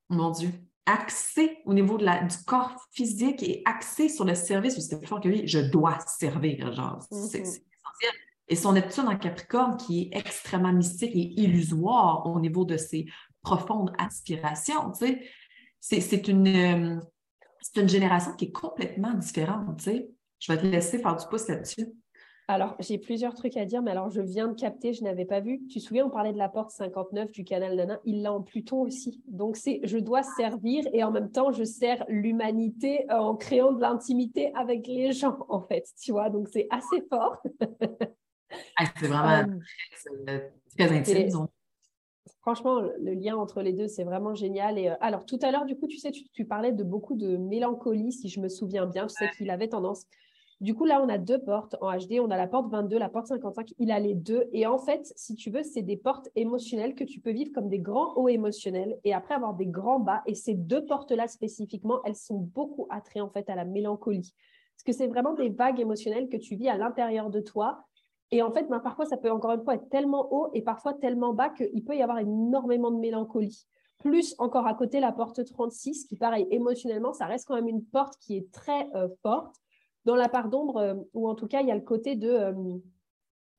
[0.09, 0.49] mon Dieu,
[0.87, 5.07] axé au niveau de la, du corps physique et axé sur le service, c'est plus
[5.07, 7.45] fort que lui, je dois servir, genre, c'est Mhm.
[7.45, 7.63] essentiel.
[8.47, 13.07] Et son Neptune en Capricorne, qui est extrêmement mystique et illusoire au niveau de ses
[13.41, 15.27] profondes aspirations, tu sais,
[15.79, 16.99] c'est c'est une, euh,
[17.73, 20.09] c'est une génération qui est complètement différente, tu sais.
[20.39, 21.87] Je vais te laisser faire du pouce là-dessus.
[22.47, 25.39] Alors, j'ai plusieurs trucs à dire, mais alors je viens de capter, je n'avais pas
[25.39, 25.65] vu.
[25.67, 28.43] Tu te souviens, on parlait de la porte 59 du canal Nana, il l'a en
[28.43, 29.23] Pluton aussi.
[29.27, 33.71] Donc, c'est je dois servir et en même temps, je sers l'humanité euh, en créant
[33.71, 36.29] de l'intimité avec les gens, en fait, tu vois.
[36.29, 37.41] Donc, c'est assez fort.
[38.77, 39.53] Ah, c'est vraiment
[40.29, 40.39] Euh,
[40.77, 41.17] très, très intime.
[41.17, 41.31] et-.
[42.45, 44.77] Franchement, le lien entre les deux, c'est vraiment génial.
[44.77, 47.15] Et euh, alors, tout à l'heure, du coup, tu sais, tu, tu parlais de beaucoup
[47.15, 49.07] de mélancolie, si je me souviens bien.
[49.07, 50.05] Je sais qu'il avait tendance.
[50.61, 52.19] Du coup, là, on a deux portes en HD.
[52.21, 53.73] On a la porte 22, la porte 55.
[53.79, 54.47] Il a les deux.
[54.53, 57.67] Et en fait, si tu veux, c'est des portes émotionnelles que tu peux vivre comme
[57.67, 60.21] des grands hauts émotionnels et après avoir des grands bas.
[60.27, 64.35] Et ces deux portes-là spécifiquement, elles sont beaucoup attrées en fait à la mélancolie.
[64.75, 67.87] Parce que c'est vraiment des vagues émotionnelles que tu vis à l'intérieur de toi.
[68.35, 70.93] Et en fait, ben, parfois, ça peut encore une fois être tellement haut et parfois
[70.93, 73.65] tellement bas qu'il peut y avoir énormément de mélancolie.
[73.99, 77.85] Plus encore à côté, la porte 36, qui, pareil, émotionnellement, ça reste quand même une
[77.85, 79.55] porte qui est très euh, forte.
[80.03, 82.27] Dans la part d'ombre, euh, ou en tout cas, il y a le côté de
[82.27, 82.53] euh,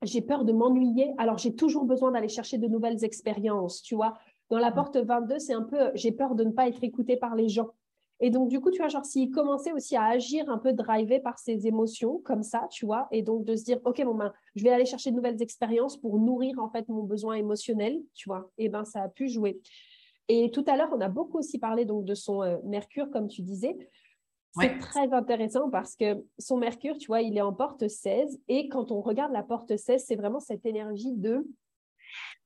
[0.03, 4.13] j'ai peur de m'ennuyer, alors j'ai toujours besoin d'aller chercher de nouvelles expériences, tu vois.
[4.51, 7.33] Dans la porte 22, c'est un peu j'ai peur de ne pas être écouté par
[7.33, 7.71] les gens.
[8.19, 11.19] Et donc, du coup, tu vois, genre, s'il commençait aussi à agir un peu drivé
[11.19, 14.33] par ses émotions, comme ça, tu vois, et donc de se dire, OK, bon, ben,
[14.55, 18.27] je vais aller chercher de nouvelles expériences pour nourrir, en fait, mon besoin émotionnel, tu
[18.29, 19.59] vois, et ben, ça a pu jouer.
[20.29, 23.27] Et tout à l'heure, on a beaucoup aussi parlé donc de son euh, Mercure, comme
[23.27, 23.77] tu disais.
[24.59, 24.79] C'est Ouais.
[24.79, 28.41] très intéressant parce que son Mercure, tu vois, il est en porte 16.
[28.47, 31.47] Et quand on regarde la porte 16, c'est vraiment cette énergie de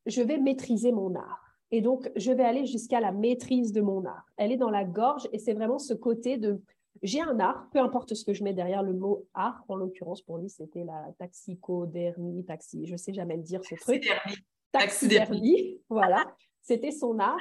[0.05, 1.50] je vais maîtriser mon art.
[1.71, 4.25] Et donc, je vais aller jusqu'à la maîtrise de mon art.
[4.37, 6.61] Elle est dans la gorge et c'est vraiment ce côté de
[7.01, 9.63] j'ai un art, peu importe ce que je mets derrière le mot art.
[9.69, 14.03] En l'occurrence, pour lui, c'était la taxicodermie, taxi, je sais jamais le dire ce truc
[14.03, 14.37] Taxidermie.
[14.71, 16.25] taxidermie, voilà,
[16.61, 17.39] c'était son art.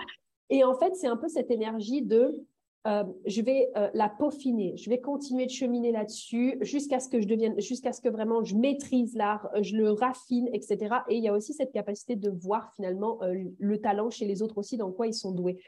[0.49, 2.45] Et en fait, c'est un peu cette énergie de
[2.87, 7.21] euh, je vais euh, la peaufiner, je vais continuer de cheminer là-dessus jusqu'à ce que
[7.21, 10.97] je devienne, jusqu'à ce que vraiment je maîtrise l'art, euh, je le raffine, etc.
[11.11, 13.19] Et il y a aussi cette capacité de voir finalement
[13.59, 15.59] le talent chez les autres aussi, dans quoi ils sont doués.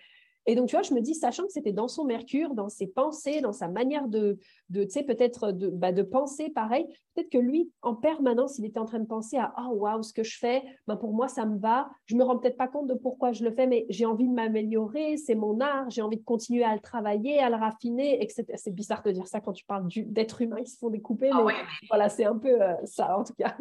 [0.47, 2.87] Et donc, tu vois, je me dis, sachant que c'était dans son Mercure, dans ses
[2.87, 4.39] pensées, dans sa manière de,
[4.71, 8.65] de tu sais, peut-être de, bah, de penser pareil, peut-être que lui, en permanence, il
[8.65, 11.29] était en train de penser à Oh, waouh, ce que je fais, ben, pour moi,
[11.29, 11.89] ça me va.
[12.07, 14.33] Je me rends peut-être pas compte de pourquoi je le fais, mais j'ai envie de
[14.33, 18.45] m'améliorer, c'est mon art, j'ai envie de continuer à le travailler, à le raffiner, etc.
[18.57, 21.39] C'est bizarre de dire ça quand tu parles d'êtres humains qui se font découper, Ah
[21.39, 21.55] mais ouais,
[21.89, 23.57] voilà, c'est un peu euh, ça, en tout cas.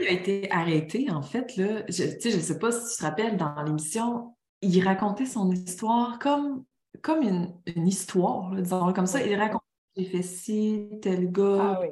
[0.00, 3.36] il a été arrêté, en fait, là, je ne sais pas si tu te rappelles,
[3.36, 6.64] dans l'émission, il racontait son histoire comme,
[7.02, 9.24] comme une, une histoire, là, disons comme ça.
[9.24, 9.64] Il racontait
[9.96, 11.76] j'ai fait ci, tel gars.
[11.76, 11.88] Ah oui.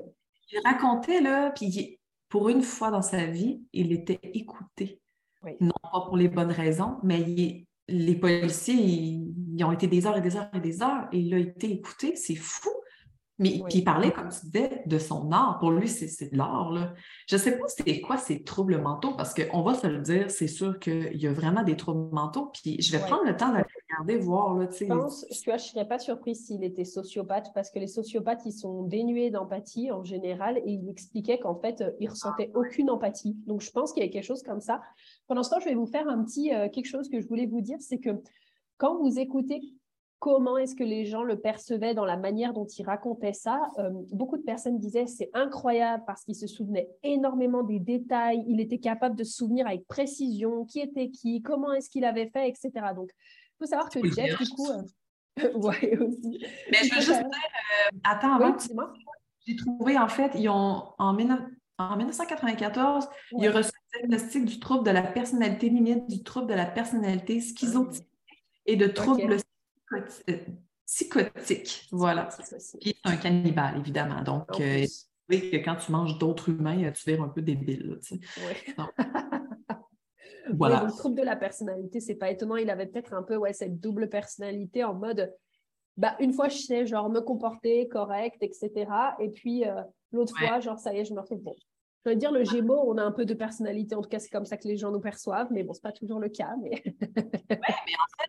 [0.51, 5.01] Il racontait, là, puis pour une fois dans sa vie, il était écouté.
[5.45, 5.53] Oui.
[5.61, 10.07] Non pas pour les bonnes raisons, mais il- les policiers, ils, ils ont été des
[10.07, 12.17] heures et des heures et des heures, et il a été écouté.
[12.17, 12.71] C'est fou.
[13.39, 13.63] Mais Oui.
[13.69, 15.59] puis il parlait, comme tu disais, de son art.
[15.59, 16.95] Pour lui, c'est de l'art.
[17.29, 20.31] Je ne sais pas c'est quoi ces troubles mentaux, parce qu'on va se le dire,
[20.31, 22.51] c'est sûr qu'il y a vraiment des troubles mentaux.
[22.53, 23.09] Puis je vais Ouais.
[23.09, 24.55] prendre le temps d'aller regarder, voir.
[24.55, 27.79] Là, Je pense, tu vois, je ne serais pas surprise s'il était sociopathe parce que
[27.79, 32.09] les sociopathes, ils sont dénués d'empathie en général et il expliquait qu'en fait, euh, ils
[32.11, 33.35] ressentaient aucune empathie.
[33.47, 34.83] Donc, je pense qu'il y a quelque chose comme ça.
[35.27, 37.47] Pendant ce temps, je vais vous faire un petit euh, quelque chose que je voulais
[37.47, 38.11] vous dire, c'est que
[38.77, 39.61] quand vous écoutez
[40.23, 43.91] comment est-ce que les gens le percevaient dans la manière dont il racontait ça, euh,
[44.13, 48.79] beaucoup de personnes disaient c'est incroyable parce qu'il se souvenait énormément des détails, il était
[48.79, 52.71] capable de se souvenir avec précision qui était qui, comment est-ce qu'il avait fait, etc.
[52.95, 56.47] Donc, il faut savoir que Oui, Jeff, du coup, euh, ouais, aussi.
[56.71, 58.85] Mais je veux juste dire, euh, attends, avant Oui.
[59.45, 61.41] J'ai trouvé, en fait, ils ont, en, 19
[61.79, 63.09] en 1994,
[63.41, 66.67] il a reçu le diagnostic du trouble de la personnalité limite, du trouble de la
[66.67, 68.07] personnalité schizotype
[68.67, 69.52] et de troubles psychoti-
[70.87, 71.89] psychotiques.
[71.91, 72.29] Voilà.
[72.81, 74.23] Puis c'est un cannibale, évidemment.
[74.23, 74.87] Donc, euh,
[75.29, 77.99] oui, que quand tu manges d'autres humains, euh, tu vires un peu débile.
[78.03, 78.21] tu sais.
[78.39, 78.75] Oui,
[80.55, 80.81] Voilà.
[80.81, 82.57] donc, trouble de la personnalité, c'est pas étonnant.
[82.57, 85.33] Il avait peut-être un peu ouais, cette double personnalité en mode
[85.97, 88.71] bah, une fois, je sais genre me comporter correct, etc.
[89.21, 90.47] Et puis euh, l'autre Ouais.
[90.49, 91.55] fois, genre ça y est, je me retrouve bon.
[92.05, 93.95] Je veux dire, le Gémeaux, on a un peu de personnalité.
[93.95, 95.49] En tout cas, c'est comme ça que les gens nous perçoivent.
[95.53, 96.55] Mais bon, c'est pas toujours le cas.
[96.61, 96.83] Mais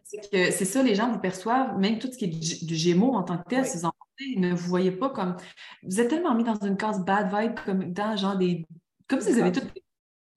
[0.04, 3.14] C'est que c'est ça, les gens vous perçoivent, même tout ce qui est du, Gémeaux
[3.14, 3.68] en tant que tel, Oui.
[3.68, 5.36] si vous en pensez, ne vous voyez pas comme.
[5.84, 8.66] Vous êtes tellement mis dans une case bad vibe, comme dans genre des.
[9.08, 9.74] Comme si vous avez toutes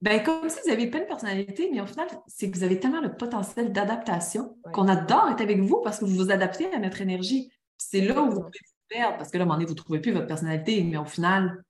[0.01, 2.81] Ben, comme si vous avez plein de personnalité, mais au final, c'est que vous avez
[2.81, 6.79] tellement le potentiel d'adaptation qu'on adore être avec vous parce que vous vous adaptez à
[6.79, 7.51] notre énergie.
[7.77, 9.75] C'est là où vous pouvez vous perdre parce que là, à un moment donné, vous
[9.75, 11.63] ne trouvez plus votre personnalité, mais au final,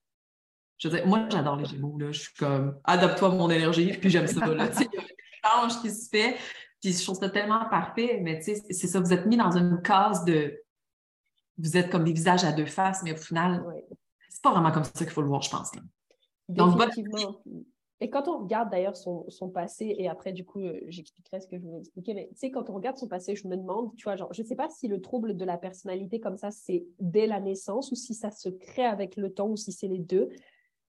[0.79, 1.99] je veux dire, moi, j'adore les Gémeaux.
[1.99, 2.13] Là.
[2.13, 4.47] Je suis comme, adapte-toi à mon énergie, puis j'aime ça.
[4.47, 4.69] Là.
[4.79, 6.37] il y a un change qui se fait,
[6.81, 10.25] puis je trouve ça tellement parfait, mais c'est ça, vous êtes mis dans une case
[10.25, 10.63] de.
[11.59, 13.65] Vous êtes comme des visages à deux faces, mais au final,
[14.29, 15.75] c'est pas vraiment comme ça qu'il faut le voir, je pense.
[15.75, 15.81] Là.
[16.49, 16.79] Donc,
[18.01, 21.57] et quand on regarde d'ailleurs son, passé, et après, du coup, euh, j'expliquerai ce que
[21.57, 24.05] je voulais expliquer, mais tu sais, quand on regarde son passé, je me demande, tu
[24.05, 26.85] vois, genre, je ne sais pas si le trouble de la personnalité comme ça, c'est
[27.01, 29.99] dès la naissance, ou si ça se crée avec le temps, ou si c'est les
[29.99, 30.29] deux.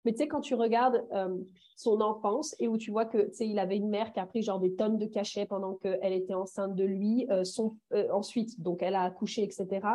[0.05, 1.37] Mais tu sais, quand tu regardes euh,
[1.75, 4.25] son enfance et où tu vois que, tu sais, il avait une mère qui a
[4.25, 7.75] pris genre des tonnes de cachets pendant qu'elle était enceinte de lui, euh, son,
[8.11, 9.87] ensuite, donc elle a accouché, etc.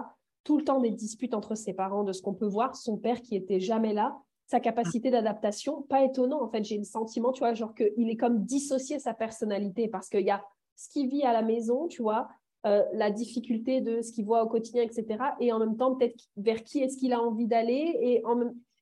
[0.45, 3.23] Tout le temps des disputes entre ses parents, de ce qu'on peut voir, son père
[3.23, 7.41] qui était jamais là, sa capacité d'adaptation, pas étonnant en fait, j'ai le sentiment, tu
[7.41, 10.45] vois, genre qu'il est comme dissocié sa personnalité parce qu'il y a
[10.77, 12.29] ce qu'il vit à la maison, tu vois,
[12.67, 15.07] euh, la difficulté de ce qu'il voit au quotidien, etc.
[15.41, 18.37] Et en même temps, peut-être vers qui est-ce qu'il a envie d'aller et en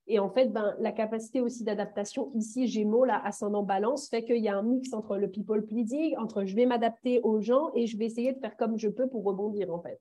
[0.07, 4.43] et en fait, ben, la capacité aussi d'adaptation, ici, Gémeaux, là, ascendant balance, fait qu'il
[4.43, 7.87] y a un mix entre le people pleasing, entre je vais m'adapter aux gens et
[7.87, 10.01] je vais essayer de faire comme je peux pour rebondir, en fait.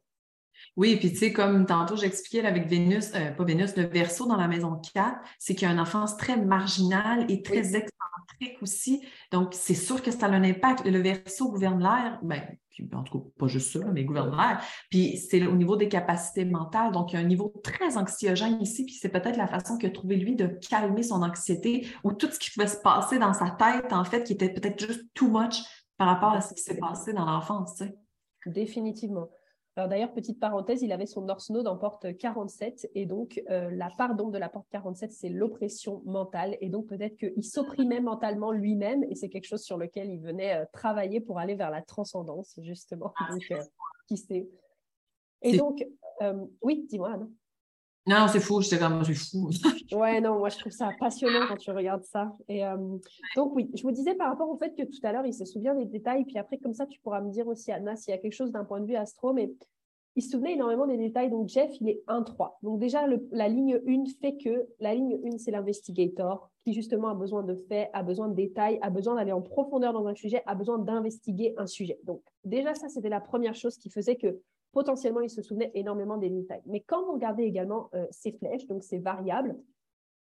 [0.75, 4.35] Oui, puis tu sais, comme tantôt j'expliquais avec Vénus, euh, pas Vénus, le verso dans
[4.35, 9.01] la maison 4, c'est qu'il y a une enfance très marginale et très excentrique aussi.
[9.31, 10.85] Donc, c'est sûr que ça a un impact.
[10.85, 12.41] Le verso gouverne l'air, ben,
[12.94, 14.62] en tout cas, pas juste ça, mais gouverne l'air.
[14.89, 16.91] Puis c'est au niveau des capacités mentales.
[16.91, 18.86] Donc, il y a un niveau très anxiogène ici.
[18.86, 22.30] Puis c'est peut-être la façon qu'il a trouvé, lui, de calmer son anxiété ou tout
[22.32, 25.30] ce qui pouvait se passer dans sa tête, en fait, qui était peut-être juste too
[25.30, 25.62] much
[25.98, 27.76] par rapport à ce qui s'est passé dans l'enfance.
[27.76, 27.96] Tu sais.
[28.46, 29.30] Définitivement.
[29.77, 33.71] Alors d'ailleurs, petite parenthèse, il avait son North Node en porte 47 et donc euh,
[33.71, 38.01] la part d'ombre de la porte 47, c'est l'oppression mentale et donc peut-être qu'il s'opprimait
[38.01, 41.71] mentalement lui-même et c'est quelque chose sur lequel il venait euh, travailler pour aller vers
[41.71, 43.13] la transcendance justement.
[43.17, 43.63] Ah, donc, euh,
[44.07, 44.49] qui sait.
[45.41, 45.86] Et donc,
[46.62, 47.27] oui, dis-moi Anna.
[48.07, 49.49] Non, c'est fou, j'étais comme, c'est fou.
[49.91, 52.33] ouais, non, moi je trouve ça passionnant quand tu regardes ça.
[52.47, 52.77] Et euh,
[53.35, 55.45] donc, oui, je vous disais par rapport au fait que tout à l'heure, il se
[55.45, 58.17] souvient des détails, puis après, comme ça, tu pourras me dire aussi, Anna, s'il y
[58.17, 59.51] a quelque chose d'un point de vue astro, mais
[60.15, 61.29] il se souvenait énormément des détails.
[61.29, 62.57] Donc, Jeff, il est 1-3.
[62.63, 67.13] Donc, déjà, la ligne 1 fait que la ligne 1, c'est l'investigator qui, justement, a
[67.13, 70.43] besoin de faits, a besoin de détails, a besoin d'aller en profondeur dans un sujet,
[70.45, 71.99] a besoin d'investiguer un sujet.
[72.03, 76.17] Donc, déjà, ça, c'était la première chose qui faisait que potentiellement, il se souvenait énormément
[76.17, 76.62] des détails.
[76.65, 79.57] Mais quand vous regardez également euh, ces flèches, donc ces variables,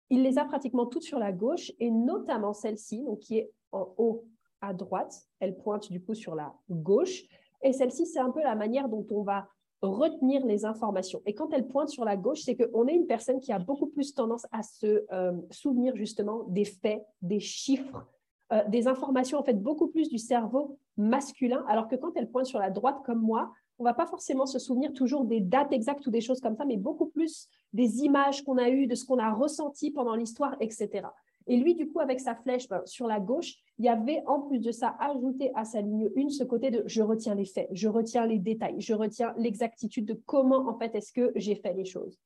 [0.10, 3.93] il les a pratiquement toutes sur la gauche et notamment celle-ci, donc qui est en
[3.97, 4.25] haut
[4.62, 5.27] à droite.
[5.39, 7.23] Elle pointe du coup sur la gauche.
[7.62, 9.47] Et celle-ci, c'est un peu la manière dont on va
[9.81, 11.21] retenir les informations.
[11.25, 13.88] Et quand elle pointe sur la gauche, c'est qu'on est une personne qui a beaucoup
[13.88, 18.07] plus tendance à se euh, souvenir justement des faits, des chiffres,
[18.53, 22.45] euh, des informations, en fait, beaucoup plus du cerveau masculin, alors que quand elle pointe
[22.45, 26.05] sur la droite comme moi, on va pas forcément se souvenir toujours des dates exactes
[26.07, 29.05] ou des choses comme ça, mais beaucoup plus des images qu'on a eues, de ce
[29.05, 31.07] qu'on a ressenti pendant l'histoire, etc.
[31.47, 34.41] Et lui, du coup, avec sa flèche ben, sur la gauche, il y avait en
[34.41, 37.69] plus de ça ajouté à sa ligne 1 ce côté de je retiens les faits,
[37.71, 41.73] je retiens les détails, je retiens l'exactitude de comment en fait est-ce que j'ai fait
[41.73, 42.19] les choses.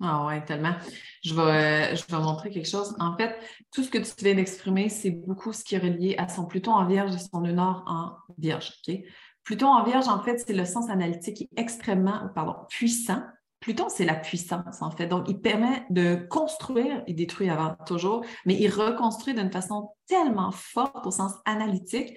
[0.00, 0.74] Ah ouais, tellement.
[1.22, 2.96] Je vais, je vais montrer quelque chose.
[2.98, 3.36] En fait,
[3.72, 6.72] tout ce que tu viens d'exprimer, c'est beaucoup ce qui est relié à son Pluton
[6.72, 8.72] en Vierge et son Nord en Vierge.
[8.86, 8.96] ok?
[9.44, 13.22] Pluton en Vierge, en fait, c'est le sens analytique extrêmement pardon, puissant.
[13.60, 15.06] Pluton, c'est la puissance, en fait.
[15.06, 20.50] Donc, il permet de construire, il détruit avant toujours, mais il reconstruit d'une façon tellement
[20.50, 22.14] forte au sens analytique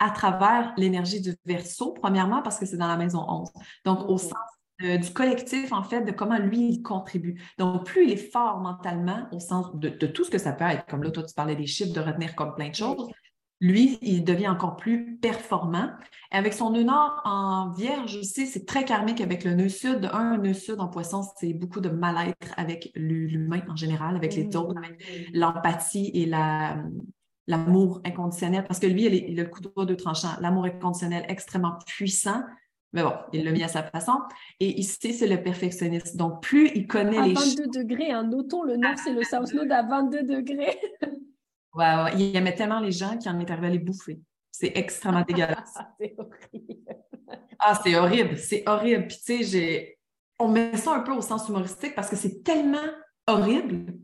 [0.00, 3.50] à travers l'énergie du verso, premièrement parce que c'est dans la maison 11.
[3.84, 4.32] Donc, au sens
[4.80, 7.40] du collectif, en fait, de comment lui, il contribue.
[7.58, 10.64] Donc, plus il est fort mentalement, au sens de, de, tout ce que ça peut
[10.64, 13.08] être, comme là, toi, tu parlais des chiffres, de retenir comme plein de choses,
[13.60, 15.90] lui, il devient encore plus performant.
[16.30, 20.08] Avec son nœud nord en vierge aussi, c'est très karmique avec le nœud sud.
[20.12, 24.54] Un nœud sud en poisson, c'est beaucoup de mal-être avec l'humain en général, avec les
[24.56, 26.26] autres, avec l'empathie et
[27.46, 28.64] l'amour inconditionnel.
[28.64, 30.36] Parce que lui, il, a le couteau de tranchant.
[30.40, 32.42] L'amour inconditionnel extrêmement puissant.
[32.92, 34.20] Mais bon, il l'a mis à sa façon.
[34.60, 36.16] Et ici, c'est le perfectionniste.
[36.16, 37.36] Donc, plus il connaît les...
[37.36, 40.78] À 22 degrés, un notons, le nord, c'est le South Node à 22 degrés.
[42.16, 44.20] Il aimait tellement les gens qu'il en est arrivé à les bouffer.
[44.50, 45.78] C'est extrêmement dégueulasse.
[46.00, 46.76] c'est horrible.
[47.58, 48.36] ah, c'est horrible.
[48.38, 49.06] C'est horrible.
[49.06, 49.98] Puis, tu sais,
[50.38, 52.78] on met ça un peu au sens humoristique parce que c'est tellement
[53.26, 53.94] horrible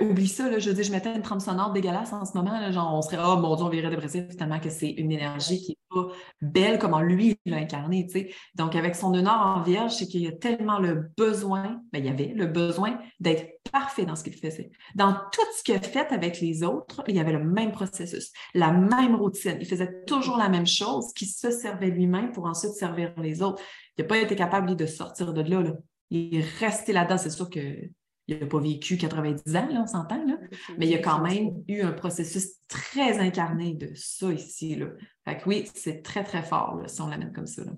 [0.00, 2.94] oublie ça, là, je dire, je mettais une trame sonore dégueulasse en ce moment, genre
[2.94, 5.78] on serait, oh mon Dieu, on virait dépressif, tellement que c'est une énergie qui n'est
[5.90, 6.08] pas
[6.40, 8.06] belle comme lui l'a incarné.
[8.54, 12.06] Donc, avec son honneur en vierge, c'est qu'il y a tellement le besoin, ben, il
[12.06, 14.70] y avait le besoin d'être parfait dans ce qu'il faisait.
[14.94, 18.32] Dans tout ce qu'il a fait avec les autres, il y avait le même processus,
[18.54, 19.58] la même routine.
[19.60, 23.62] Il faisait toujours la même chose, qui se servait lui-même pour ensuite servir les autres.
[23.98, 25.72] Il n'a pas été capable, de sortir de là, là.
[26.10, 27.18] Il est resté là-dedans.
[27.18, 27.60] C'est sûr que
[28.28, 30.36] il n'a pas vécu 90 ans, là, on s'entend, là.
[30.78, 34.74] mais il y a quand même eu un processus très incarné de ça ici.
[34.74, 34.86] Là.
[35.24, 37.64] Fait que oui, c'est très, très fort là, si on l'amène comme ça.
[37.64, 37.72] Là.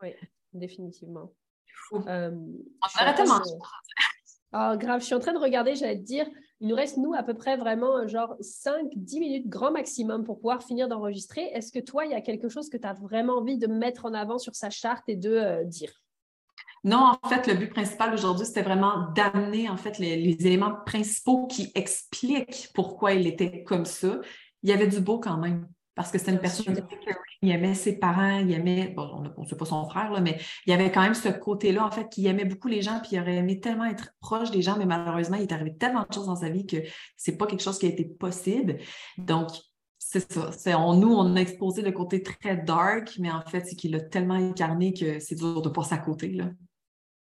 [0.00, 0.10] Oui,
[0.52, 1.32] définitivement.
[2.06, 3.40] Euh, on tellement.
[4.54, 6.26] Ah, grave, je suis en train de regarder, j'allais te dire,
[6.60, 10.62] il nous reste, nous, à peu près vraiment genre 5-10 minutes grand maximum pour pouvoir
[10.62, 11.44] finir d'enregistrer.
[11.54, 14.04] Est-ce que toi, il y a quelque chose que tu as vraiment envie de mettre
[14.04, 16.01] en avant sur sa charte et de euh, dire?
[16.84, 21.46] Non, en fait, le but principal aujourd'hui, c'était vraiment d'amener en fait les, éléments principaux
[21.46, 24.20] qui expliquent pourquoi il était comme ça.
[24.62, 26.74] Il y avait du beau quand même, parce que c'était une personne
[27.42, 30.38] il aimait ses parents, il aimait, bon, on ne sait pas son frère, là, mais
[30.64, 33.10] il y avait quand même ce côté-là, en fait, qui aimait beaucoup les gens, puis
[33.16, 36.14] il aurait aimé tellement être proche des gens, mais malheureusement, il est arrivé tellement de
[36.14, 36.76] choses dans sa vie que
[37.16, 38.78] c'est pas quelque chose qui a été possible.
[39.18, 39.48] Donc,
[39.98, 40.52] c'est ça.
[40.52, 44.00] C'est, nous, on a exposé le côté très dark, mais en fait, c'est qu'il a
[44.00, 46.28] tellement incarné que c'est dur de passer à côté.
[46.28, 46.50] Là.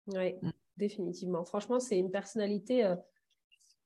[0.09, 0.51] Oui, mm.
[0.77, 1.45] définitivement.
[1.45, 2.97] Franchement, c'est une personnalité, euh,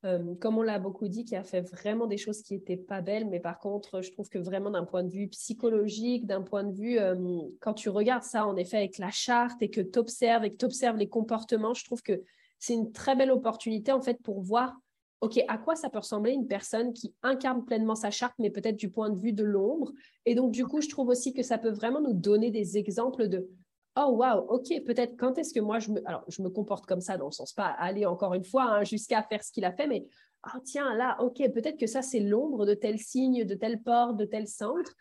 [0.05, 3.01] euh, comme on l'a beaucoup dit, qui a fait vraiment des choses qui n'étaient pas
[3.01, 6.65] belles, mais par contre, je trouve que vraiment d'un point de vue psychologique, d'un point
[6.65, 9.99] de vue, euh, quand tu regardes ça, en effet, avec la charte et que tu
[9.99, 12.23] observes et que tu observes les comportements, je trouve que
[12.59, 14.77] c'est une très belle opportunité, en fait, pour voir,
[15.23, 18.77] OK, à quoi ça peut ressembler une personne qui incarne pleinement sa charte, mais peut-être
[18.77, 19.93] du point de vue de l'ombre.
[20.25, 23.29] Et donc, du coup, je trouve aussi que ça peut vraiment nous donner des exemples
[23.29, 23.49] de
[23.97, 27.01] oh waouh, ok, peut-être quand est-ce que moi je me, alors je me comporte comme
[27.01, 29.73] ça dans le sens pas aller encore une fois hein, jusqu'à faire ce qu'il a
[29.73, 30.07] fait, mais
[30.47, 34.17] oh tiens là, ok, peut-être que ça c'est l'ombre de tel signe, de telle porte,
[34.17, 34.95] de tel centre.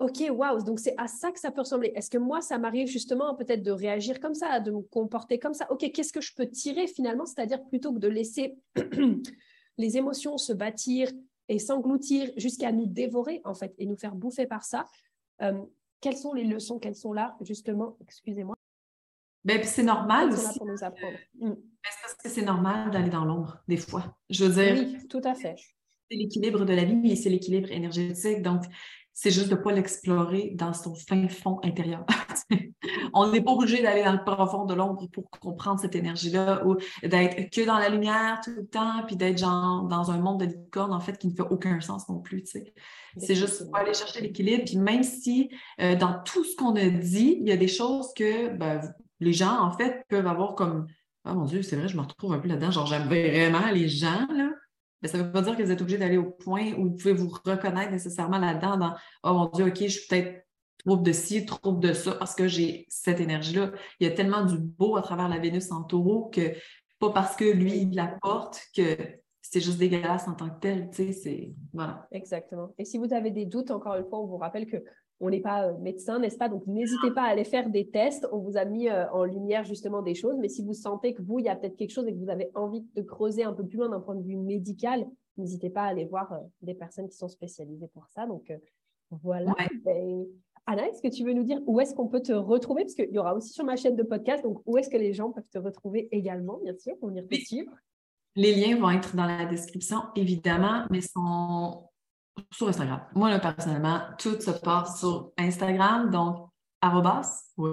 [0.00, 1.92] Ok, waouh, donc c'est à ça que ça peut ressembler.
[1.94, 5.54] Est-ce que moi ça m'arrive justement peut-être de réagir comme ça, de me comporter comme
[5.54, 5.70] ça?
[5.70, 7.26] Ok, qu'est-ce que je peux tirer finalement?
[7.26, 8.58] C'est-à-dire plutôt que de laisser
[9.78, 11.10] les émotions se bâtir
[11.48, 14.86] et s'engloutir jusqu'à nous dévorer en fait et nous faire bouffer par ça.
[15.42, 15.62] Euh,
[16.04, 18.54] quelles sont les leçons qu'elles sont là, justement, excusez-moi.
[19.42, 20.58] Ben, c'est normal aussi.
[20.58, 21.16] Pour nous apprendre.
[21.40, 21.52] Mm.
[21.82, 24.14] Parce que c'est normal d'aller dans l'ombre, des fois.
[24.28, 24.84] Je veux dire.
[24.86, 25.56] Oui, tout à fait.
[26.10, 28.42] C'est l'équilibre de la vie et c'est l'équilibre énergétique.
[28.42, 28.64] Donc,
[29.14, 32.04] c'est juste de ne pas l'explorer dans son fin fond intérieur.
[33.14, 36.76] on n'est pas obligé d'aller dans le profond de l'ombre pour comprendre cette énergie-là ou
[37.04, 40.46] d'être que dans la lumière tout le temps, puis d'être genre dans un monde de
[40.46, 42.44] licorne, en fait, qui ne fait aucun sens non plus.
[43.16, 44.64] C'est juste pour aller chercher l'équilibre.
[44.66, 45.48] Puis même si
[45.80, 48.80] euh, dans tout ce qu'on a dit, il y a des choses que ben,
[49.20, 50.88] les gens, en fait, peuvent avoir comme
[51.26, 52.72] Oh mon Dieu, c'est vrai, je me retrouve un peu là-dedans.
[52.72, 54.50] Genre, j'aime vraiment les gens, là
[55.08, 57.12] ça ne veut pas dire que vous êtes obligé d'aller au point où vous pouvez
[57.12, 60.44] vous reconnaître nécessairement là-dedans dans Oh mon Dieu, OK, je suis peut-être
[60.84, 63.72] trouble de ci, trouble de ça, parce que j'ai cette énergie-là.
[64.00, 66.52] Il y a tellement du beau à travers la Vénus en taureau que
[66.98, 68.96] pas parce que lui, il l'apporte que
[69.40, 70.90] c'est juste dégueulasse en tant que tel.
[72.10, 72.74] Exactement.
[72.78, 74.82] Et si vous avez des doutes, encore une fois, on vous rappelle que
[75.20, 76.48] on n'est pas euh, médecin, n'est-ce pas?
[76.48, 78.26] Donc, n'hésitez pas à aller faire des tests.
[78.32, 80.36] On vous a mis euh, en lumière justement des choses.
[80.38, 82.30] Mais si vous sentez que vous, il y a peut-être quelque chose et que vous
[82.30, 85.06] avez envie de creuser un peu plus loin d'un point de vue médical,
[85.36, 88.26] n'hésitez pas à aller voir euh, des personnes qui sont spécialisées pour ça.
[88.26, 88.52] Donc,
[89.22, 89.54] voilà.
[89.84, 90.26] Ben,
[90.66, 92.82] Anna, est-ce que tu veux nous dire où est-ce qu'on peut te retrouver?
[92.82, 95.12] Parce qu'il y aura aussi sur ma chaîne de podcast, donc où est-ce que les
[95.12, 97.70] gens peuvent te retrouver également, bien sûr, pour venir te suivre?
[98.34, 101.84] Les liens vont être dans la description, évidemment, mais sont
[102.50, 103.00] sur Instagram.
[103.14, 106.48] Moi, là, personnellement, tout se passe sur Instagram, donc
[106.80, 107.44] arrobas.
[107.56, 107.70] Oui.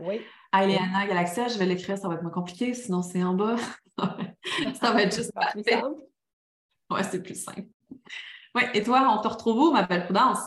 [0.00, 0.20] oui.
[0.52, 3.56] Aileana Galaxia, je vais l'écrire, ça va être moins compliqué, sinon c'est en bas.
[4.80, 6.02] ça va être juste plus simple.
[6.90, 7.66] Ouais, c'est plus simple.
[8.54, 10.38] Oui, et toi, on te retrouve où, ma belle Prudence?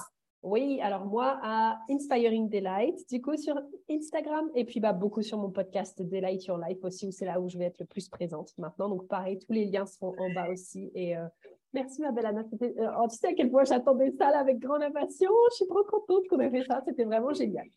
[0.44, 3.56] Oui, alors moi, à Inspiring Delight, du coup, sur
[3.90, 7.40] Instagram, et puis bah, beaucoup sur mon podcast Delight Your Life aussi, où c'est là
[7.40, 8.90] où je vais être le plus présente maintenant.
[8.90, 10.92] Donc, pareil, tous les liens seront en bas aussi.
[10.96, 11.28] Et euh,
[11.74, 12.42] Merci, ma belle Anna.
[12.42, 15.32] Euh, tu sais à quel point j'attendais ça avec grande impatience.
[15.52, 16.82] Je suis trop contente qu'on ait fait ça.
[16.86, 17.68] C'était vraiment génial.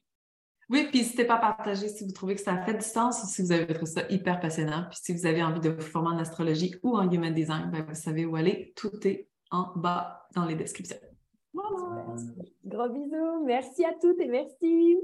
[0.71, 3.23] Oui, puis n'hésitez pas à partager si vous trouvez que ça a fait du sens
[3.23, 4.87] ou si vous avez trouvé ça hyper passionnant.
[4.91, 7.85] Puis si vous avez envie de vous former en astrologie ou en human design, ben,
[7.87, 8.73] vous savez où aller.
[8.75, 10.97] Tout est en bas dans les descriptions.
[12.65, 13.45] Gros bisous.
[13.45, 14.97] Merci à toutes et merci.